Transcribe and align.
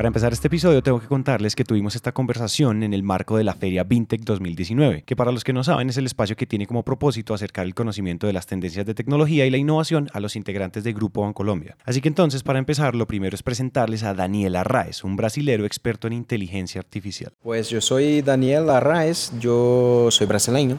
Para 0.00 0.08
empezar 0.08 0.32
este 0.32 0.46
episodio 0.46 0.82
tengo 0.82 0.98
que 0.98 1.08
contarles 1.08 1.54
que 1.54 1.62
tuvimos 1.62 1.94
esta 1.94 2.12
conversación 2.12 2.82
en 2.82 2.94
el 2.94 3.02
marco 3.02 3.36
de 3.36 3.44
la 3.44 3.52
Feria 3.52 3.84
Vintech 3.84 4.22
2019, 4.22 5.02
que 5.02 5.14
para 5.14 5.30
los 5.30 5.44
que 5.44 5.52
no 5.52 5.62
saben 5.62 5.90
es 5.90 5.98
el 5.98 6.06
espacio 6.06 6.36
que 6.36 6.46
tiene 6.46 6.66
como 6.66 6.82
propósito 6.82 7.34
acercar 7.34 7.66
el 7.66 7.74
conocimiento 7.74 8.26
de 8.26 8.32
las 8.32 8.46
tendencias 8.46 8.86
de 8.86 8.94
tecnología 8.94 9.44
y 9.44 9.50
la 9.50 9.58
innovación 9.58 10.08
a 10.14 10.20
los 10.20 10.36
integrantes 10.36 10.84
de 10.84 10.94
Grupo 10.94 11.20
Bancolombia. 11.20 11.76
Así 11.84 12.00
que 12.00 12.08
entonces, 12.08 12.42
para 12.42 12.58
empezar, 12.58 12.94
lo 12.94 13.06
primero 13.06 13.34
es 13.34 13.42
presentarles 13.42 14.02
a 14.02 14.14
Daniel 14.14 14.56
Arraez, 14.56 15.04
un 15.04 15.16
brasilero 15.16 15.66
experto 15.66 16.06
en 16.06 16.14
inteligencia 16.14 16.78
artificial. 16.78 17.34
Pues 17.42 17.68
yo 17.68 17.82
soy 17.82 18.22
Daniel 18.22 18.70
Arraez, 18.70 19.30
yo 19.38 20.08
soy 20.10 20.26
brasileño, 20.26 20.78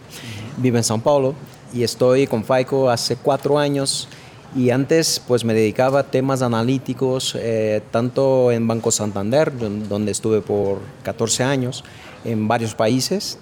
vivo 0.58 0.78
en 0.78 0.84
São 0.84 1.00
Paulo 1.00 1.36
y 1.76 1.84
estoy 1.84 2.26
con 2.26 2.44
FAICO 2.44 2.90
hace 2.90 3.18
cuatro 3.18 3.60
años 3.60 4.08
y 4.56 4.70
antes 4.70 5.22
pues 5.28 5.44
me 5.46 5.54
dedicaba 5.54 6.00
a 6.00 6.04
temas 6.04 6.42
analíticos, 6.42 7.36
eh, 7.40 7.82
tanto 7.92 8.52
en 8.52 8.68
Banco 8.68 8.92
Santander, 8.92 9.52
donde 9.58 10.12
estuve 10.12 10.42
por 10.42 10.80
14 11.04 11.44
años, 11.44 11.84
en 12.24 12.48
varios 12.48 12.76
países, 12.76 13.40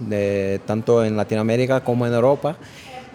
tanto 0.66 1.04
en 1.04 1.18
Latinoamérica 1.18 1.84
como 1.84 2.08
en 2.08 2.14
Europa 2.14 2.56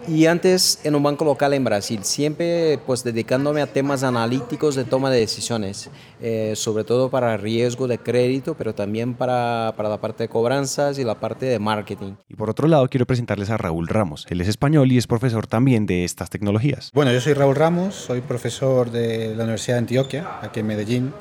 y 0.08 0.26
antes 0.26 0.80
en 0.84 0.94
un 0.94 1.02
banco 1.02 1.24
local 1.24 1.54
en 1.54 1.64
Brasil, 1.64 2.00
siempre 2.04 2.78
pues 2.86 3.04
dedicándome 3.04 3.60
a 3.62 3.66
temas 3.66 4.02
analíticos 4.02 4.74
de 4.74 4.84
toma 4.84 5.10
de 5.10 5.20
decisiones, 5.20 5.90
eh, 6.20 6.52
sobre 6.56 6.84
todo 6.84 7.10
para 7.10 7.36
riesgo 7.36 7.86
de 7.88 7.98
crédito, 7.98 8.54
pero 8.54 8.74
también 8.74 9.14
para, 9.14 9.74
para, 9.76 9.88
la 9.88 10.00
parte 10.00 10.24
de 10.24 10.28
cobranzas 10.28 10.98
y 10.98 11.04
la 11.04 11.14
parte 11.20 11.46
de 11.46 11.58
marketing. 11.58 12.14
Y 12.28 12.36
por 12.36 12.50
otro 12.50 12.68
lado 12.68 12.88
quiero 12.88 13.06
presentarles 13.06 13.50
a 13.50 13.56
Raúl 13.56 13.88
Ramos, 13.88 14.26
él 14.28 14.40
es 14.40 14.48
español 14.48 14.90
y 14.92 14.98
es 14.98 15.06
profesor 15.06 15.46
también 15.46 15.86
de 15.86 16.04
estas 16.04 16.30
tecnologías. 16.30 16.90
Bueno, 16.94 17.12
yo 17.12 17.20
soy 17.20 17.34
Raúl 17.34 17.56
Ramos, 17.56 17.94
soy 17.94 18.20
profesor 18.20 18.90
de 18.90 19.34
la 19.34 19.44
Universidad 19.44 19.76
de 19.76 19.80
Antioquia, 19.80 20.38
aquí 20.42 20.60
en 20.60 20.66
Medellín. 20.66 21.12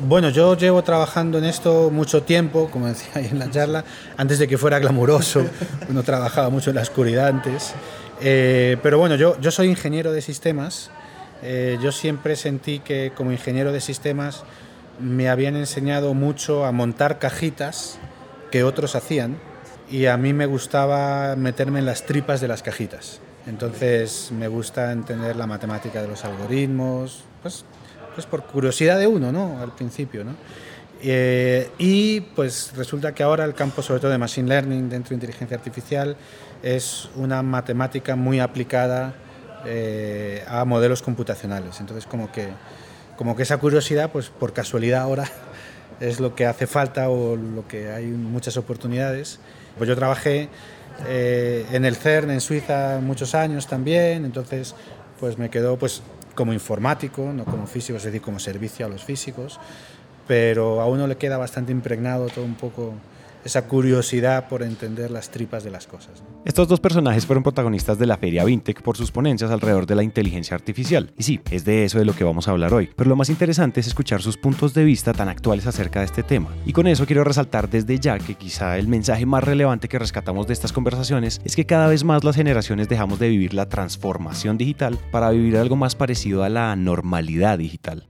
Bueno, 0.00 0.30
yo 0.30 0.56
llevo 0.56 0.82
trabajando 0.82 1.38
en 1.38 1.44
esto 1.44 1.90
mucho 1.90 2.22
tiempo, 2.22 2.70
como 2.70 2.86
decía 2.86 3.10
ahí 3.14 3.28
en 3.30 3.38
la 3.38 3.50
charla, 3.50 3.84
antes 4.16 4.38
de 4.38 4.48
que 4.48 4.58
fuera 4.58 4.78
glamuroso, 4.78 5.44
uno 5.88 6.02
trabajaba 6.02 6.50
mucho 6.50 6.70
en 6.70 6.76
la 6.76 6.82
oscuridad 6.82 7.28
antes. 7.28 7.74
Eh, 8.20 8.78
pero 8.82 8.98
bueno, 8.98 9.16
yo, 9.16 9.38
yo 9.40 9.50
soy 9.50 9.68
ingeniero 9.68 10.12
de 10.12 10.22
sistemas. 10.22 10.90
Eh, 11.42 11.78
yo 11.82 11.92
siempre 11.92 12.36
sentí 12.36 12.78
que 12.78 13.12
como 13.14 13.32
ingeniero 13.32 13.72
de 13.72 13.80
sistemas 13.80 14.44
me 14.98 15.28
habían 15.28 15.56
enseñado 15.56 16.14
mucho 16.14 16.64
a 16.64 16.72
montar 16.72 17.18
cajitas 17.18 17.98
que 18.50 18.64
otros 18.64 18.94
hacían 18.94 19.38
y 19.90 20.06
a 20.06 20.16
mí 20.16 20.32
me 20.32 20.46
gustaba 20.46 21.36
meterme 21.36 21.80
en 21.80 21.86
las 21.86 22.06
tripas 22.06 22.40
de 22.40 22.48
las 22.48 22.62
cajitas. 22.62 23.20
Entonces 23.46 24.30
me 24.32 24.48
gusta 24.48 24.92
entender 24.92 25.36
la 25.36 25.46
matemática 25.46 26.00
de 26.00 26.08
los 26.08 26.24
algoritmos, 26.24 27.24
pues, 27.42 27.64
pues 28.14 28.26
por 28.26 28.44
curiosidad 28.44 28.98
de 28.98 29.06
uno, 29.06 29.32
¿no? 29.32 29.60
Al 29.60 29.74
principio, 29.74 30.24
¿no? 30.24 30.34
Eh, 31.04 31.68
y 31.78 32.20
pues 32.20 32.72
resulta 32.76 33.12
que 33.12 33.24
ahora 33.24 33.44
el 33.44 33.54
campo, 33.54 33.82
sobre 33.82 34.00
todo 34.00 34.12
de 34.12 34.18
Machine 34.18 34.48
Learning 34.48 34.88
dentro 34.88 35.10
de 35.10 35.16
inteligencia 35.16 35.56
artificial, 35.56 36.16
es 36.62 37.08
una 37.16 37.42
matemática 37.42 38.14
muy 38.14 38.38
aplicada 38.38 39.14
eh, 39.66 40.44
a 40.46 40.64
modelos 40.64 41.02
computacionales. 41.02 41.80
Entonces, 41.80 42.06
como 42.06 42.30
que, 42.30 42.48
como 43.16 43.34
que 43.34 43.42
esa 43.42 43.58
curiosidad, 43.58 44.10
pues 44.12 44.28
por 44.28 44.52
casualidad 44.52 45.02
ahora 45.02 45.24
es 46.00 46.20
lo 46.20 46.36
que 46.36 46.46
hace 46.46 46.68
falta 46.68 47.10
o 47.10 47.34
lo 47.36 47.66
que 47.66 47.90
hay 47.90 48.06
muchas 48.06 48.56
oportunidades. 48.56 49.40
Pues 49.76 49.88
yo 49.88 49.96
trabajé 49.96 50.48
eh, 51.08 51.66
en 51.72 51.84
el 51.84 51.96
CERN 51.96 52.30
en 52.30 52.40
Suiza 52.40 53.00
muchos 53.02 53.34
años 53.34 53.66
también, 53.66 54.24
entonces 54.24 54.74
pues 55.18 55.38
me 55.38 55.50
quedó 55.50 55.76
pues 55.78 56.02
como 56.34 56.52
informático, 56.52 57.32
no 57.32 57.44
como 57.44 57.66
físico, 57.66 57.96
es 57.96 58.04
decir, 58.04 58.20
como 58.20 58.38
servicio 58.38 58.86
a 58.86 58.88
los 58.88 59.04
físicos, 59.04 59.58
pero 60.26 60.80
a 60.80 60.86
uno 60.86 61.06
le 61.06 61.16
queda 61.16 61.36
bastante 61.36 61.72
impregnado 61.72 62.28
todo 62.28 62.44
un 62.44 62.54
poco 62.54 62.94
esa 63.44 63.66
curiosidad 63.66 64.48
por 64.48 64.62
entender 64.62 65.10
las 65.10 65.30
tripas 65.30 65.64
de 65.64 65.70
las 65.70 65.86
cosas. 65.86 66.22
Estos 66.44 66.68
dos 66.68 66.80
personajes 66.80 67.26
fueron 67.26 67.42
protagonistas 67.42 67.98
de 67.98 68.06
la 68.06 68.16
Feria 68.16 68.44
Vintec 68.44 68.82
por 68.82 68.96
sus 68.96 69.10
ponencias 69.10 69.50
alrededor 69.50 69.86
de 69.86 69.94
la 69.94 70.02
inteligencia 70.02 70.54
artificial. 70.54 71.12
Y 71.16 71.22
sí, 71.22 71.40
es 71.50 71.64
de 71.64 71.84
eso 71.84 71.98
de 71.98 72.04
lo 72.04 72.14
que 72.14 72.24
vamos 72.24 72.48
a 72.48 72.52
hablar 72.52 72.72
hoy. 72.74 72.90
Pero 72.96 73.10
lo 73.10 73.16
más 73.16 73.30
interesante 73.30 73.80
es 73.80 73.86
escuchar 73.86 74.22
sus 74.22 74.36
puntos 74.36 74.74
de 74.74 74.84
vista 74.84 75.12
tan 75.12 75.28
actuales 75.28 75.66
acerca 75.66 76.00
de 76.00 76.06
este 76.06 76.22
tema. 76.22 76.50
Y 76.66 76.72
con 76.72 76.86
eso 76.86 77.06
quiero 77.06 77.24
resaltar 77.24 77.68
desde 77.68 77.98
ya 77.98 78.18
que 78.18 78.34
quizá 78.34 78.78
el 78.78 78.88
mensaje 78.88 79.26
más 79.26 79.44
relevante 79.44 79.88
que 79.88 79.98
rescatamos 79.98 80.46
de 80.46 80.52
estas 80.52 80.72
conversaciones 80.72 81.40
es 81.44 81.56
que 81.56 81.66
cada 81.66 81.86
vez 81.86 82.04
más 82.04 82.24
las 82.24 82.36
generaciones 82.36 82.88
dejamos 82.88 83.18
de 83.18 83.28
vivir 83.28 83.54
la 83.54 83.68
transformación 83.68 84.58
digital 84.58 84.98
para 85.10 85.30
vivir 85.30 85.56
algo 85.56 85.76
más 85.76 85.94
parecido 85.94 86.44
a 86.44 86.48
la 86.48 86.74
normalidad 86.76 87.58
digital. 87.58 88.08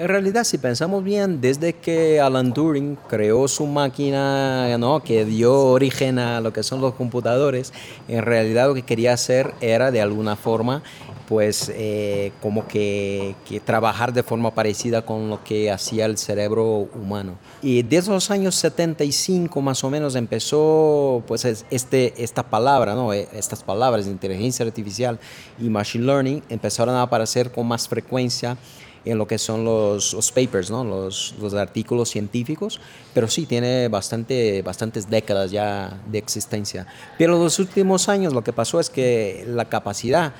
En 0.00 0.08
realidad, 0.08 0.44
si 0.44 0.56
pensamos 0.56 1.04
bien, 1.04 1.42
desde 1.42 1.74
que 1.74 2.22
Alan 2.22 2.54
Turing 2.54 2.96
creó 3.06 3.46
su 3.48 3.66
máquina 3.66 4.78
¿no? 4.78 5.02
que 5.02 5.26
dio 5.26 5.54
origen 5.54 6.18
a 6.18 6.40
lo 6.40 6.54
que 6.54 6.62
son 6.62 6.80
los 6.80 6.94
computadores, 6.94 7.74
en 8.08 8.22
realidad 8.22 8.68
lo 8.68 8.74
que 8.74 8.80
quería 8.80 9.12
hacer 9.12 9.52
era 9.60 9.90
de 9.90 10.00
alguna 10.00 10.36
forma 10.36 10.82
pues 11.28 11.70
eh, 11.74 12.32
como 12.40 12.66
que, 12.66 13.36
que, 13.46 13.60
trabajar 13.60 14.14
de 14.14 14.22
forma 14.22 14.52
parecida 14.54 15.02
con 15.02 15.28
lo 15.28 15.44
que 15.44 15.70
hacía 15.70 16.06
el 16.06 16.16
cerebro 16.16 16.88
humano. 16.94 17.34
Y 17.62 17.82
desde 17.82 18.10
los 18.10 18.30
años 18.30 18.54
75 18.54 19.60
más 19.60 19.84
o 19.84 19.90
menos 19.90 20.16
empezó 20.16 21.22
pues 21.28 21.44
este, 21.44 22.14
esta 22.24 22.42
palabra, 22.42 22.94
¿no? 22.94 23.12
E, 23.12 23.28
estas 23.34 23.62
palabras 23.62 24.06
inteligencia 24.06 24.64
artificial 24.64 25.20
y 25.60 25.68
machine 25.68 26.06
learning 26.06 26.42
empezaron 26.48 26.96
a 26.96 27.02
aparecer 27.02 27.52
con 27.52 27.68
más 27.68 27.86
frecuencia 27.86 28.56
en 29.04 29.18
lo 29.18 29.26
que 29.26 29.38
son 29.38 29.64
los, 29.64 30.12
los 30.12 30.30
papers, 30.32 30.70
¿no? 30.70 30.84
los, 30.84 31.34
los, 31.40 31.54
artículos 31.54 32.10
científicos, 32.10 32.80
pero 33.14 33.28
sí 33.28 33.46
tiene 33.46 33.88
bastante, 33.88 34.62
bastantes 34.62 35.08
décadas 35.08 35.50
ya 35.50 36.00
de 36.10 36.18
existencia. 36.18 36.86
Pero 37.18 37.36
en 37.36 37.42
los 37.42 37.58
últimos 37.58 38.08
años 38.08 38.32
lo 38.32 38.44
que 38.44 38.52
pasó 38.52 38.80
es 38.80 38.90
que 38.90 39.44
la 39.48 39.64
capacidad 39.66 40.32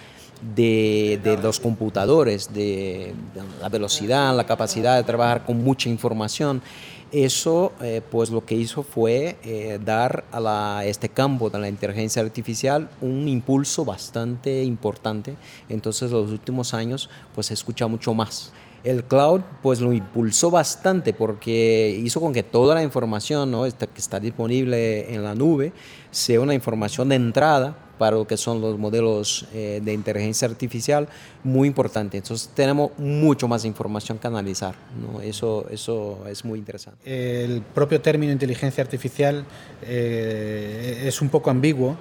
de, 0.54 1.20
de 1.22 1.36
los 1.36 1.60
computadores, 1.60 2.52
de, 2.52 3.14
de, 3.34 3.42
la 3.60 3.68
velocidad, 3.68 4.34
la 4.36 4.44
capacidad 4.44 4.96
de 4.96 5.04
trabajar 5.04 5.44
con 5.44 5.62
mucha 5.62 5.88
información, 5.88 6.62
eso 7.12 7.72
eh, 7.80 8.02
pues 8.08 8.30
lo 8.30 8.44
que 8.44 8.54
hizo 8.54 8.82
fue 8.82 9.36
eh, 9.42 9.78
dar 9.84 10.24
a 10.32 10.82
este 10.84 11.08
campo 11.08 11.50
de 11.50 11.58
la 11.58 11.68
inteligencia 11.68 12.22
artificial 12.22 12.88
un 13.00 13.28
impulso 13.28 13.84
bastante 13.84 14.62
importante. 14.62 15.36
Entonces 15.68 16.10
los 16.10 16.30
últimos 16.30 16.74
años 16.74 17.10
pues 17.34 17.48
se 17.48 17.54
escucha 17.54 17.86
mucho 17.86 18.14
más. 18.14 18.52
El 18.82 19.04
cloud 19.04 19.42
pues 19.62 19.80
lo 19.80 19.92
impulsó 19.92 20.50
bastante 20.50 21.12
porque 21.12 22.00
hizo 22.02 22.20
con 22.20 22.32
que 22.32 22.42
toda 22.42 22.74
la 22.74 22.82
información 22.82 23.50
¿no? 23.50 23.64
que 23.64 23.88
está 23.96 24.18
disponible 24.20 25.12
en 25.12 25.22
la 25.22 25.34
nube 25.34 25.72
sea 26.10 26.40
una 26.40 26.54
información 26.54 27.10
de 27.10 27.16
entrada 27.16 27.89
para 28.00 28.16
lo 28.16 28.26
que 28.26 28.38
son 28.38 28.62
los 28.62 28.78
modelos 28.78 29.44
eh, 29.52 29.82
de 29.84 29.92
inteligencia 29.92 30.48
artificial, 30.48 31.06
muy 31.44 31.68
importante. 31.68 32.16
Entonces 32.16 32.48
tenemos 32.54 32.92
mucho 32.96 33.46
más 33.46 33.66
información 33.66 34.16
que 34.16 34.26
analizar. 34.26 34.74
¿no? 34.98 35.20
Eso, 35.20 35.66
eso 35.70 36.24
es 36.26 36.42
muy 36.42 36.58
interesante. 36.58 36.98
El 37.04 37.60
propio 37.60 38.00
término 38.00 38.32
inteligencia 38.32 38.82
artificial 38.82 39.44
eh, 39.82 41.02
es 41.04 41.20
un 41.20 41.28
poco 41.28 41.50
ambiguo 41.50 41.94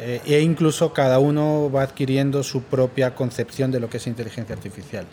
eh, 0.00 0.22
e 0.24 0.40
incluso 0.40 0.94
cada 0.94 1.18
uno 1.18 1.70
va 1.70 1.82
adquiriendo 1.82 2.42
su 2.42 2.62
propia 2.62 3.14
concepción 3.14 3.70
de 3.70 3.78
lo 3.78 3.90
que 3.90 3.98
es 3.98 4.06
inteligencia 4.06 4.54
artificial. 4.54 5.04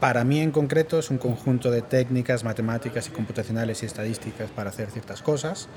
para 0.00 0.24
mí 0.24 0.40
en 0.40 0.50
concreto 0.50 0.98
es 0.98 1.08
un 1.08 1.18
conjunto 1.18 1.70
de 1.70 1.82
técnicas 1.82 2.42
matemáticas 2.42 3.06
y 3.06 3.10
computacionales 3.12 3.84
y 3.84 3.86
estadísticas 3.86 4.50
para 4.50 4.70
hacer 4.70 4.90
ciertas 4.90 5.22
cosas. 5.22 5.68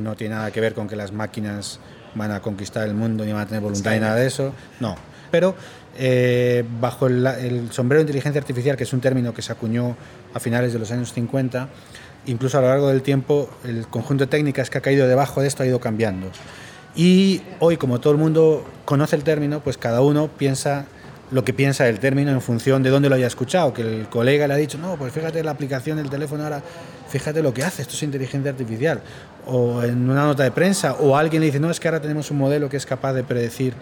No 0.00 0.14
tiene 0.14 0.36
nada 0.36 0.52
que 0.52 0.60
ver 0.60 0.74
con 0.74 0.86
que 0.86 0.96
las 0.96 1.10
máquinas 1.12 1.80
van 2.14 2.30
a 2.30 2.40
conquistar 2.40 2.86
el 2.86 2.94
mundo 2.94 3.24
ni 3.24 3.32
van 3.32 3.42
a 3.42 3.46
tener 3.46 3.62
voluntad 3.62 3.92
ni 3.92 4.00
nada 4.00 4.16
de 4.16 4.26
eso. 4.26 4.52
No. 4.80 4.96
Pero 5.30 5.54
eh, 5.96 6.64
bajo 6.80 7.06
el, 7.06 7.68
sombrero 7.70 7.98
de 7.98 8.02
inteligencia 8.02 8.40
artificial, 8.40 8.76
que 8.76 8.84
es 8.84 8.92
un 8.92 9.00
término 9.00 9.32
que 9.32 9.42
se 9.42 9.52
acuñó 9.52 9.96
a 10.32 10.40
finales 10.40 10.72
de 10.72 10.78
los 10.78 10.90
años 10.90 11.12
50, 11.12 11.68
incluso 12.26 12.58
a 12.58 12.60
lo 12.60 12.68
largo 12.68 12.88
del 12.88 13.02
tiempo 13.02 13.48
el 13.64 13.86
conjunto 13.86 14.24
de 14.24 14.30
técnicas 14.30 14.70
que 14.70 14.78
ha 14.78 14.80
caído 14.80 15.06
debajo 15.06 15.40
de 15.40 15.48
esto 15.48 15.62
ha 15.62 15.66
ido 15.66 15.80
cambiando. 15.80 16.28
Y 16.96 17.42
hoy, 17.58 17.76
como 17.76 18.00
todo 18.00 18.12
el 18.12 18.18
mundo 18.18 18.64
conoce 18.84 19.16
el 19.16 19.24
término, 19.24 19.60
pues 19.60 19.76
cada 19.78 20.00
uno 20.00 20.28
piensa 20.28 20.86
lo 21.30 21.44
que 21.44 21.52
piensa 21.52 21.84
del 21.84 21.98
término 21.98 22.30
en 22.30 22.40
función 22.40 22.82
de 22.82 22.90
dónde 22.90 23.08
lo 23.08 23.16
haya 23.16 23.26
escuchado, 23.26 23.72
que 23.72 23.82
el 23.82 24.08
colega 24.08 24.46
le 24.46 24.54
ha 24.54 24.56
dicho, 24.56 24.78
no, 24.78 24.96
pues 24.96 25.12
fíjate 25.12 25.42
la 25.42 25.50
aplicación 25.50 25.96
del 25.96 26.10
teléfono 26.10 26.44
ahora, 26.44 26.62
fíjate 27.08 27.42
lo 27.42 27.52
que 27.52 27.64
hace, 27.64 27.82
esto 27.82 27.94
es 27.94 28.02
inteligencia 28.02 28.50
artificial, 28.52 29.00
o 29.46 29.82
en 29.82 30.08
una 30.08 30.24
nota 30.24 30.42
de 30.42 30.50
prensa, 30.50 30.94
o 30.94 31.16
alguien 31.16 31.40
le 31.40 31.46
dice, 31.46 31.60
no, 31.60 31.70
es 31.70 31.80
que 31.80 31.88
ahora 31.88 32.00
tenemos 32.00 32.30
un 32.30 32.38
modelo 32.38 32.68
que 32.68 32.76
es 32.76 32.86
capaz 32.86 33.12
de 33.12 33.24
predecir 33.24 33.74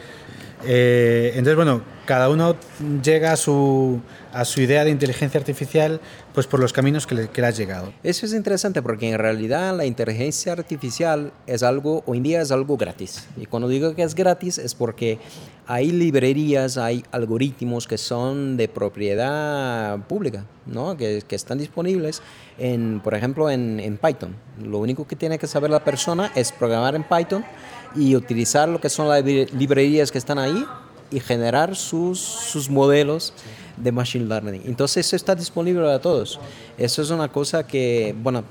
eh, 0.65 1.31
entonces, 1.35 1.57
bueno, 1.57 1.83
cada 2.07 2.29
uno 2.29 2.57
llega 3.03 3.33
a 3.33 3.37
su, 3.37 4.01
a 4.33 4.45
su 4.45 4.61
idea 4.61 4.85
de 4.85 4.91
inteligencia 4.91 5.39
artificial 5.39 6.01
pues 6.35 6.47
por 6.47 6.61
los 6.61 6.73
caminos 6.73 7.07
que 7.07 7.15
le, 7.15 7.47
ha 7.47 7.51
llegado. 7.51 7.93
Eso 8.03 8.27
es 8.27 8.33
interesante 8.33 8.83
porque 8.83 9.11
en 9.11 9.19
realidad 9.19 9.77
la 9.77 9.85
inteligencia 9.85 10.53
artificial 10.53 11.33
es 11.47 11.63
algo, 11.63 12.03
hoy 12.07 12.19
en 12.19 12.23
día 12.25 12.41
es 12.41 12.51
algo 12.51 12.77
gratis. 12.77 13.29
Y 13.37 13.47
cuando 13.47 13.69
digo 13.69 13.95
que 13.95 14.03
es 14.03 14.15
gratis 14.15 14.59
es 14.59 14.75
porque 14.75 15.19
hay 15.67 15.93
librerías, 15.93 16.77
hay 16.77 17.05
algoritmos 17.13 17.87
que 17.87 17.99
son 17.99 18.57
de 18.57 18.69
propiedad 18.69 19.99
pública, 20.07 20.45
¿no? 20.67 20.97
que, 20.97 21.23
que 21.27 21.37
están 21.37 21.59
disponibles, 21.59 22.23
en, 22.59 23.01
por 23.01 23.15
ejemplo, 23.15 23.51
en 23.51 23.99
Python. 24.03 24.35
Lo 24.63 24.79
único 24.79 25.07
que 25.07 25.17
tiene 25.17 25.39
que 25.39 25.47
saber 25.47 25.71
la 25.71 25.85
persona 25.85 26.33
es 26.35 26.51
programar 26.53 26.95
en 26.95 27.05
Python 27.05 27.45
y 27.95 28.17
utilizar 28.17 28.69
lo 28.69 28.81
que 28.81 28.89
son 28.89 29.09
las 29.09 29.25
librerías 29.25 30.11
que 30.11 30.19
están 30.19 30.39
ahí 30.39 30.65
y 31.11 31.21
generar 31.21 31.77
sus, 31.77 32.19
sus 32.19 32.71
modelos 32.71 33.33
de 33.77 33.93
Machine 33.93 34.27
Learning. 34.27 34.63
Entonces 34.65 35.07
eso 35.07 35.17
está 35.17 35.35
disponible 35.35 35.83
para 35.83 36.01
todos. 36.01 36.41
Eso 36.79 37.03
es 37.03 37.11
una 37.11 37.29
cosa 37.29 37.67
que, 37.67 38.15
bueno, 38.23 38.45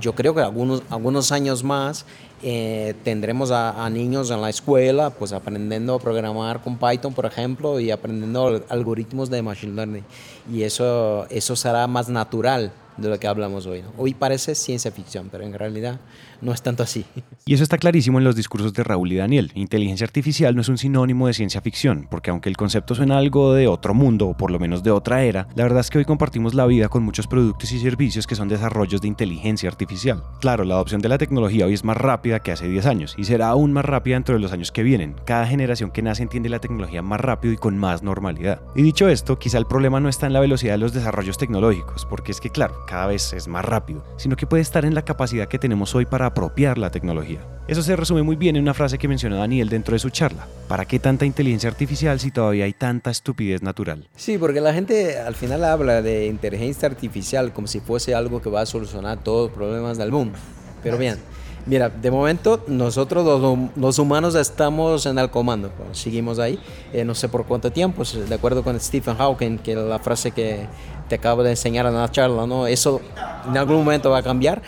yo 0.00 0.14
creo 0.14 0.34
que 0.34 0.42
algunos, 0.42 0.82
algunos 0.90 1.32
años 1.32 1.64
más 1.64 2.04
eh, 2.42 2.94
tendremos 3.04 3.50
a, 3.50 3.84
a, 3.84 3.90
niños 3.90 4.30
en 4.30 4.40
la 4.40 4.48
escuela 4.48 5.10
pues 5.10 5.32
aprendiendo 5.32 5.94
a 5.94 5.98
programar 5.98 6.62
con 6.62 6.78
Python, 6.78 7.12
por 7.12 7.26
ejemplo, 7.26 7.80
y 7.80 7.90
aprendiendo 7.90 8.64
algoritmos 8.68 9.28
de 9.30 9.42
Machine 9.42 9.74
Learning. 9.74 10.04
Y 10.52 10.62
eso, 10.62 11.26
eso 11.28 11.56
será 11.56 11.86
más 11.86 12.08
natural 12.08 12.72
de 12.96 13.08
lo 13.08 13.18
que 13.18 13.26
hablamos 13.26 13.66
hoy. 13.66 13.82
Hoy 13.96 14.14
parece 14.14 14.54
ciencia 14.54 14.90
ficción, 14.90 15.28
pero 15.30 15.44
en 15.44 15.54
realidad 15.54 15.98
no 16.42 16.52
es 16.52 16.62
tanto 16.62 16.82
así. 16.82 17.04
Y 17.44 17.54
eso 17.54 17.62
está 17.62 17.78
clarísimo 17.78 18.18
en 18.18 18.24
los 18.24 18.36
discursos 18.36 18.72
de 18.72 18.84
Raúl 18.84 19.12
y 19.12 19.16
Daniel. 19.16 19.50
Inteligencia 19.54 20.04
artificial 20.04 20.54
no 20.54 20.62
es 20.62 20.68
un 20.68 20.78
sinónimo 20.78 21.26
de 21.26 21.34
ciencia 21.34 21.60
ficción, 21.60 22.06
porque 22.10 22.30
aunque 22.30 22.48
el 22.48 22.56
concepto 22.56 22.94
suena 22.94 23.18
algo 23.18 23.54
de 23.54 23.68
otro 23.68 23.94
mundo, 23.94 24.28
o 24.28 24.36
por 24.36 24.50
lo 24.50 24.58
menos 24.58 24.82
de 24.82 24.90
otra 24.90 25.24
era, 25.24 25.48
la 25.54 25.64
verdad 25.64 25.80
es 25.80 25.90
que 25.90 25.98
hoy 25.98 26.04
compartimos 26.04 26.54
la 26.54 26.66
vida 26.66 26.88
con 26.88 27.02
muchos 27.02 27.26
productos 27.26 27.72
y 27.72 27.80
servicios 27.80 28.26
que 28.26 28.34
son 28.34 28.48
desarrollos 28.48 29.00
de 29.00 29.08
inteligencia 29.08 29.68
artificial. 29.68 30.22
Claro, 30.40 30.64
la 30.64 30.74
adopción 30.74 31.00
de 31.00 31.08
la 31.08 31.18
tecnología 31.18 31.66
hoy 31.66 31.74
es 31.74 31.84
más 31.84 31.96
rápida 31.96 32.40
que 32.40 32.52
hace 32.52 32.68
10 32.68 32.86
años, 32.86 33.14
y 33.18 33.24
será 33.24 33.48
aún 33.48 33.72
más 33.72 33.84
rápida 33.84 34.16
dentro 34.16 34.34
de 34.34 34.40
los 34.40 34.52
años 34.52 34.72
que 34.72 34.82
vienen. 34.82 35.14
Cada 35.24 35.46
generación 35.46 35.90
que 35.90 36.02
nace 36.02 36.22
entiende 36.22 36.48
la 36.48 36.60
tecnología 36.60 37.02
más 37.02 37.20
rápido 37.20 37.54
y 37.54 37.56
con 37.56 37.78
más 37.78 38.02
normalidad. 38.02 38.60
Y 38.74 38.82
dicho 38.82 39.08
esto, 39.08 39.38
quizá 39.38 39.58
el 39.58 39.66
problema 39.66 40.00
no 40.00 40.08
está 40.08 40.26
en 40.26 40.32
la 40.32 40.40
velocidad 40.40 40.74
de 40.74 40.78
los 40.78 40.92
desarrollos 40.92 41.38
tecnológicos, 41.38 42.06
porque 42.06 42.32
es 42.32 42.40
que 42.40 42.50
claro, 42.50 42.74
cada 42.86 43.06
vez 43.06 43.32
es 43.32 43.48
más 43.48 43.64
rápido, 43.64 44.04
sino 44.16 44.36
que 44.36 44.46
puede 44.46 44.62
estar 44.62 44.84
en 44.84 44.94
la 44.94 45.02
capacidad 45.02 45.48
que 45.48 45.58
tenemos 45.58 45.94
hoy 45.94 46.06
para 46.06 46.29
apropiar 46.30 46.78
la 46.78 46.90
tecnología. 46.90 47.40
Eso 47.70 47.82
se 47.82 47.94
resume 47.94 48.24
muy 48.24 48.34
bien 48.34 48.56
en 48.56 48.62
una 48.62 48.74
frase 48.74 48.98
que 48.98 49.06
mencionó 49.06 49.36
Daniel 49.36 49.68
dentro 49.68 49.92
de 49.92 50.00
su 50.00 50.10
charla. 50.10 50.48
¿Para 50.66 50.86
qué 50.86 50.98
tanta 50.98 51.24
inteligencia 51.24 51.70
artificial 51.70 52.18
si 52.18 52.32
todavía 52.32 52.64
hay 52.64 52.72
tanta 52.72 53.12
estupidez 53.12 53.62
natural? 53.62 54.08
Sí, 54.16 54.38
porque 54.38 54.60
la 54.60 54.74
gente 54.74 55.18
al 55.18 55.36
final 55.36 55.64
habla 55.64 56.02
de 56.02 56.26
inteligencia 56.26 56.88
artificial 56.88 57.52
como 57.52 57.68
si 57.68 57.78
fuese 57.78 58.12
algo 58.12 58.42
que 58.42 58.50
va 58.50 58.62
a 58.62 58.66
solucionar 58.66 59.22
todos 59.22 59.50
los 59.50 59.56
problemas 59.56 59.98
del 59.98 60.10
mundo. 60.10 60.36
Pero 60.82 60.98
bien, 60.98 61.18
mira, 61.66 61.90
de 61.90 62.10
momento 62.10 62.64
nosotros 62.66 63.70
los, 63.76 63.98
humanos 64.00 64.34
estamos 64.34 65.06
en 65.06 65.18
el 65.20 65.30
comando, 65.30 65.70
pues, 65.70 65.98
seguimos 65.98 66.40
ahí, 66.40 66.58
eh, 66.92 67.04
no 67.04 67.14
sé 67.14 67.28
por 67.28 67.46
cuánto 67.46 67.70
tiempo, 67.70 68.02
de 68.02 68.34
acuerdo 68.34 68.64
con 68.64 68.80
Stephen 68.80 69.16
Hawking, 69.16 69.58
que 69.58 69.76
la 69.76 70.00
frase 70.00 70.32
que 70.32 70.66
te 71.08 71.14
acabo 71.14 71.44
de 71.44 71.50
enseñar 71.50 71.86
en 71.86 71.94
la 71.94 72.10
charla, 72.10 72.46
¿no? 72.46 72.66
Eso 72.66 73.00
en 73.48 73.56
algún 73.56 73.76
momento 73.76 74.10
va 74.10 74.18
a 74.18 74.22
cambiar, 74.22 74.62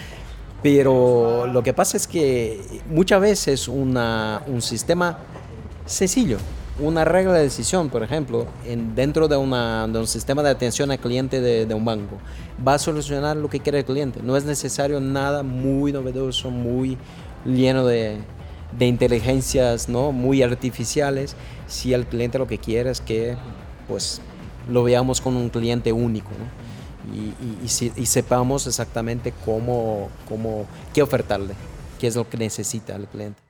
pero 0.63 1.47
lo 1.47 1.63
que 1.63 1.73
pasa 1.75 1.97
es 1.97 2.07
que 2.07 2.61
muchas 2.89 3.21
veces 3.21 3.67
una, 3.67 4.43
un 4.47 4.63
sistema 4.63 5.19
sencillo, 5.87 6.39
una 6.79 7.05
regla 7.05 7.33
de 7.33 7.43
decisión, 7.43 7.91
por 7.91 8.03
ejemplo, 8.03 8.47
en, 8.65 8.95
dentro 8.95 9.29
de, 9.29 9.37
una, 9.37 9.85
un 9.87 10.07
sistema 10.07 10.43
de 10.43 10.51
atención 10.51 10.91
al 10.91 10.99
cliente 10.99 11.41
de, 11.41 11.75
un 11.75 11.85
banco, 11.85 12.17
va 12.67 12.75
a 12.75 12.79
solucionar 12.79 13.37
lo 13.37 13.51
que 13.51 13.61
quiere 13.61 13.81
el 13.81 13.85
cliente. 13.85 14.21
No 14.23 14.37
es 14.37 14.45
necesario 14.45 15.01
nada 15.01 15.43
muy 15.43 15.93
novedoso, 15.93 16.51
muy 16.51 16.97
lleno 17.45 17.85
de, 17.85 18.19
de 18.79 18.87
inteligencias 18.87 19.89
¿no? 19.89 20.13
muy 20.13 20.43
artificiales, 20.43 21.35
si 21.67 21.93
el 21.93 22.07
cliente 22.07 22.39
lo 22.39 22.47
que 22.47 22.59
quiere 22.59 22.91
es 22.91 23.01
que 23.01 23.37
pues 23.89 24.21
lo 24.71 24.85
veamos 24.85 25.21
con 25.21 25.37
un 25.37 25.49
cliente 25.49 25.93
único 25.93 26.31
y, 27.13 27.35
y, 27.65 28.07
sepamos 28.07 28.67
exactamente 28.67 29.33
cómo, 29.45 30.09
cómo, 30.29 30.67
qué 30.95 31.03
ofertarle, 31.03 31.55
qué 31.99 32.07
es 32.07 32.17
lo 32.17 32.29
que 32.29 32.37
necesita 32.37 32.95
el 32.97 33.07
cliente. 33.07 33.41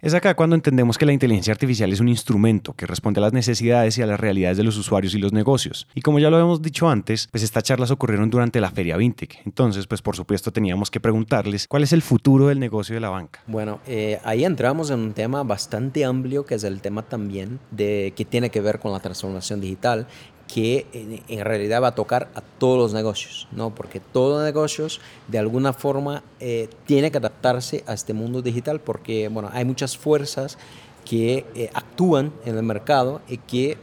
Es 0.00 0.14
acá 0.14 0.36
cuando 0.36 0.54
entendemos 0.54 0.96
que 0.96 1.06
la 1.06 1.12
inteligencia 1.12 1.52
artificial 1.52 1.92
es 1.92 1.98
un 1.98 2.08
instrumento 2.08 2.72
que 2.72 2.86
responde 2.86 3.18
a 3.18 3.22
las 3.22 3.32
necesidades 3.32 3.98
y 3.98 4.02
a 4.02 4.06
las 4.06 4.20
realidades 4.20 4.56
de 4.56 4.62
los 4.62 4.76
usuarios 4.76 5.12
y 5.16 5.18
los 5.18 5.32
negocios. 5.32 5.88
Y 5.92 6.02
como 6.02 6.20
ya 6.20 6.30
lo 6.30 6.36
habíamos 6.36 6.62
dicho 6.62 6.88
antes, 6.88 7.26
pues 7.32 7.42
estas 7.42 7.64
charlas 7.64 7.90
ocurrieron 7.90 8.30
durante 8.30 8.60
la 8.60 8.70
feria 8.70 8.96
Vintec. 8.96 9.40
Entonces, 9.44 9.88
pues 9.88 10.00
por 10.00 10.14
supuesto 10.14 10.52
teníamos 10.52 10.92
que 10.92 11.00
preguntarles 11.00 11.66
cuál 11.66 11.82
es 11.82 11.92
el 11.92 12.02
futuro 12.02 12.46
del 12.46 12.60
negocio 12.60 12.94
de 12.94 13.00
la 13.00 13.08
banca. 13.08 13.42
Bueno, 13.48 13.80
eh, 13.88 14.20
ahí 14.22 14.44
entramos 14.44 14.90
en 14.90 15.00
un 15.00 15.14
tema 15.14 15.42
bastante 15.42 16.04
amplio 16.04 16.46
que 16.46 16.54
es 16.54 16.62
el 16.62 16.80
tema 16.80 17.02
también 17.02 17.58
de 17.72 18.12
que 18.14 18.24
tiene 18.24 18.50
que 18.50 18.60
ver 18.60 18.78
con 18.78 18.92
la 18.92 19.00
transformación 19.00 19.60
digital 19.60 20.06
que 20.48 20.86
en, 21.28 21.44
realidad 21.44 21.82
va 21.82 21.88
a 21.88 21.94
tocar 21.94 22.30
a 22.34 22.40
todos 22.40 22.78
los 22.78 22.94
negocios, 22.94 23.46
¿no? 23.52 23.74
porque 23.74 24.00
todos 24.00 24.38
los 24.38 24.44
negocios 24.44 25.00
de 25.28 25.38
alguna 25.38 25.74
forma 25.74 26.24
eh, 26.40 26.68
tiene 26.86 27.10
que 27.10 27.18
adaptarse 27.18 27.84
a 27.86 27.92
este 27.92 28.14
mundo 28.14 28.40
digital 28.42 28.80
porque 28.80 29.28
bueno, 29.28 29.50
hay 29.52 29.66
muchas 29.66 29.96
fuerzas 29.96 30.58
que 31.04 31.46
eh, 31.54 31.70
actúan 31.74 32.32
en 32.44 32.56
el 32.56 32.62
mercado 32.62 33.20
y 33.28 33.36
que 33.38 33.76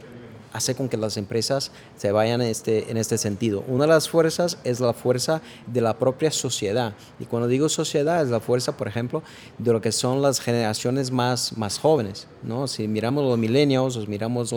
hace 0.56 0.74
con 0.74 0.88
que 0.88 0.96
las 0.96 1.16
empresas 1.16 1.70
se 1.96 2.12
vayan 2.12 2.40
en 2.40 2.48
este, 2.48 2.90
en 2.90 2.96
este 2.96 3.18
sentido. 3.18 3.62
Una 3.68 3.84
de 3.84 3.90
las 3.90 4.08
fuerzas 4.08 4.58
es 4.64 4.80
la 4.80 4.92
fuerza 4.92 5.42
de 5.66 5.80
la 5.80 5.98
propia 5.98 6.30
sociedad. 6.30 6.94
Y 7.20 7.26
cuando 7.26 7.46
digo 7.46 7.68
sociedad, 7.68 8.22
es 8.22 8.28
la 8.28 8.40
fuerza, 8.40 8.76
por 8.76 8.88
ejemplo, 8.88 9.22
de 9.58 9.72
lo 9.72 9.80
que 9.80 9.92
son 9.92 10.22
las 10.22 10.40
generaciones 10.40 11.10
más, 11.10 11.56
más 11.56 11.78
jóvenes. 11.78 12.26
¿no? 12.42 12.66
Si 12.66 12.88
miramos 12.88 13.24
los 13.24 13.38
millennials, 13.38 13.96
o 13.96 14.06
miramos 14.06 14.52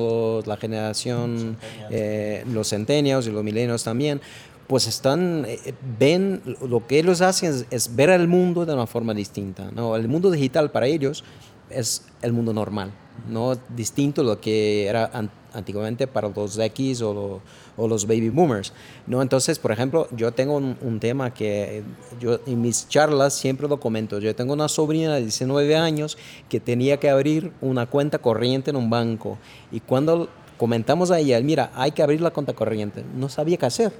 la 0.48 0.58
generación, 0.58 1.58
eh, 1.90 2.44
los 2.52 2.70
centennials 2.70 3.28
y 3.28 3.32
los 3.32 3.44
millennials 3.44 3.84
también, 3.84 4.22
pues 4.68 4.88
están, 4.88 5.46
eh, 5.48 5.74
ven, 5.98 6.42
lo 6.62 6.86
que 6.86 7.00
ellos 7.00 7.22
hacen 7.22 7.66
es, 7.72 7.96
ver 7.96 8.12
el 8.12 8.28
mundo 8.28 8.66
de 8.66 8.74
una 8.74 8.88
forma 8.88 9.14
distinta. 9.14 9.72
¿no? 9.74 9.96
El 9.96 10.08
mundo 10.08 10.32
digital 10.32 10.72
para 10.72 10.88
ellos 10.88 11.24
es 11.70 12.06
el 12.22 12.34
mundo 12.34 12.54
normal, 12.54 12.92
no 13.28 13.56
distinto 13.76 14.22
a 14.22 14.24
lo 14.24 14.40
que 14.40 14.88
era 14.88 15.10
antiguamente 15.54 16.08
para 16.08 16.30
los 16.30 16.58
X 16.58 17.02
o, 17.02 17.42
los 17.78 18.06
baby 18.06 18.30
boomers. 18.30 18.74
¿no? 19.08 19.22
Entonces, 19.22 19.58
por 19.60 19.72
ejemplo, 19.72 20.08
yo 20.16 20.32
tengo 20.32 20.56
un, 20.58 21.00
tema 21.00 21.34
que 21.34 21.84
yo 22.20 22.40
en 22.46 22.62
mis 22.62 22.88
charlas 22.90 23.34
siempre 23.34 23.68
lo 23.68 23.80
comento. 23.80 24.20
Yo 24.20 24.36
tengo 24.36 24.54
una 24.54 24.68
sobrina 24.68 25.16
de 25.16 25.22
19 25.22 25.76
años 25.78 26.18
que 26.50 26.60
tenía 26.60 26.98
que 26.98 27.10
abrir 27.10 27.52
una 27.62 27.86
cuenta 27.86 28.20
corriente 28.20 28.70
en 28.72 28.76
un 28.76 28.90
banco 28.90 29.38
y 29.72 29.80
cuando 29.80 30.30
comentamos 30.58 31.10
a 31.10 31.20
ella, 31.20 31.40
mira, 31.40 31.72
hay 31.74 31.92
que 31.92 32.04
abrir 32.04 32.20
la 32.20 32.32
cuenta 32.32 32.54
corriente, 32.54 33.04
no 33.16 33.30
sabía 33.30 33.58
qué 33.58 33.66
hacer. 33.66 33.94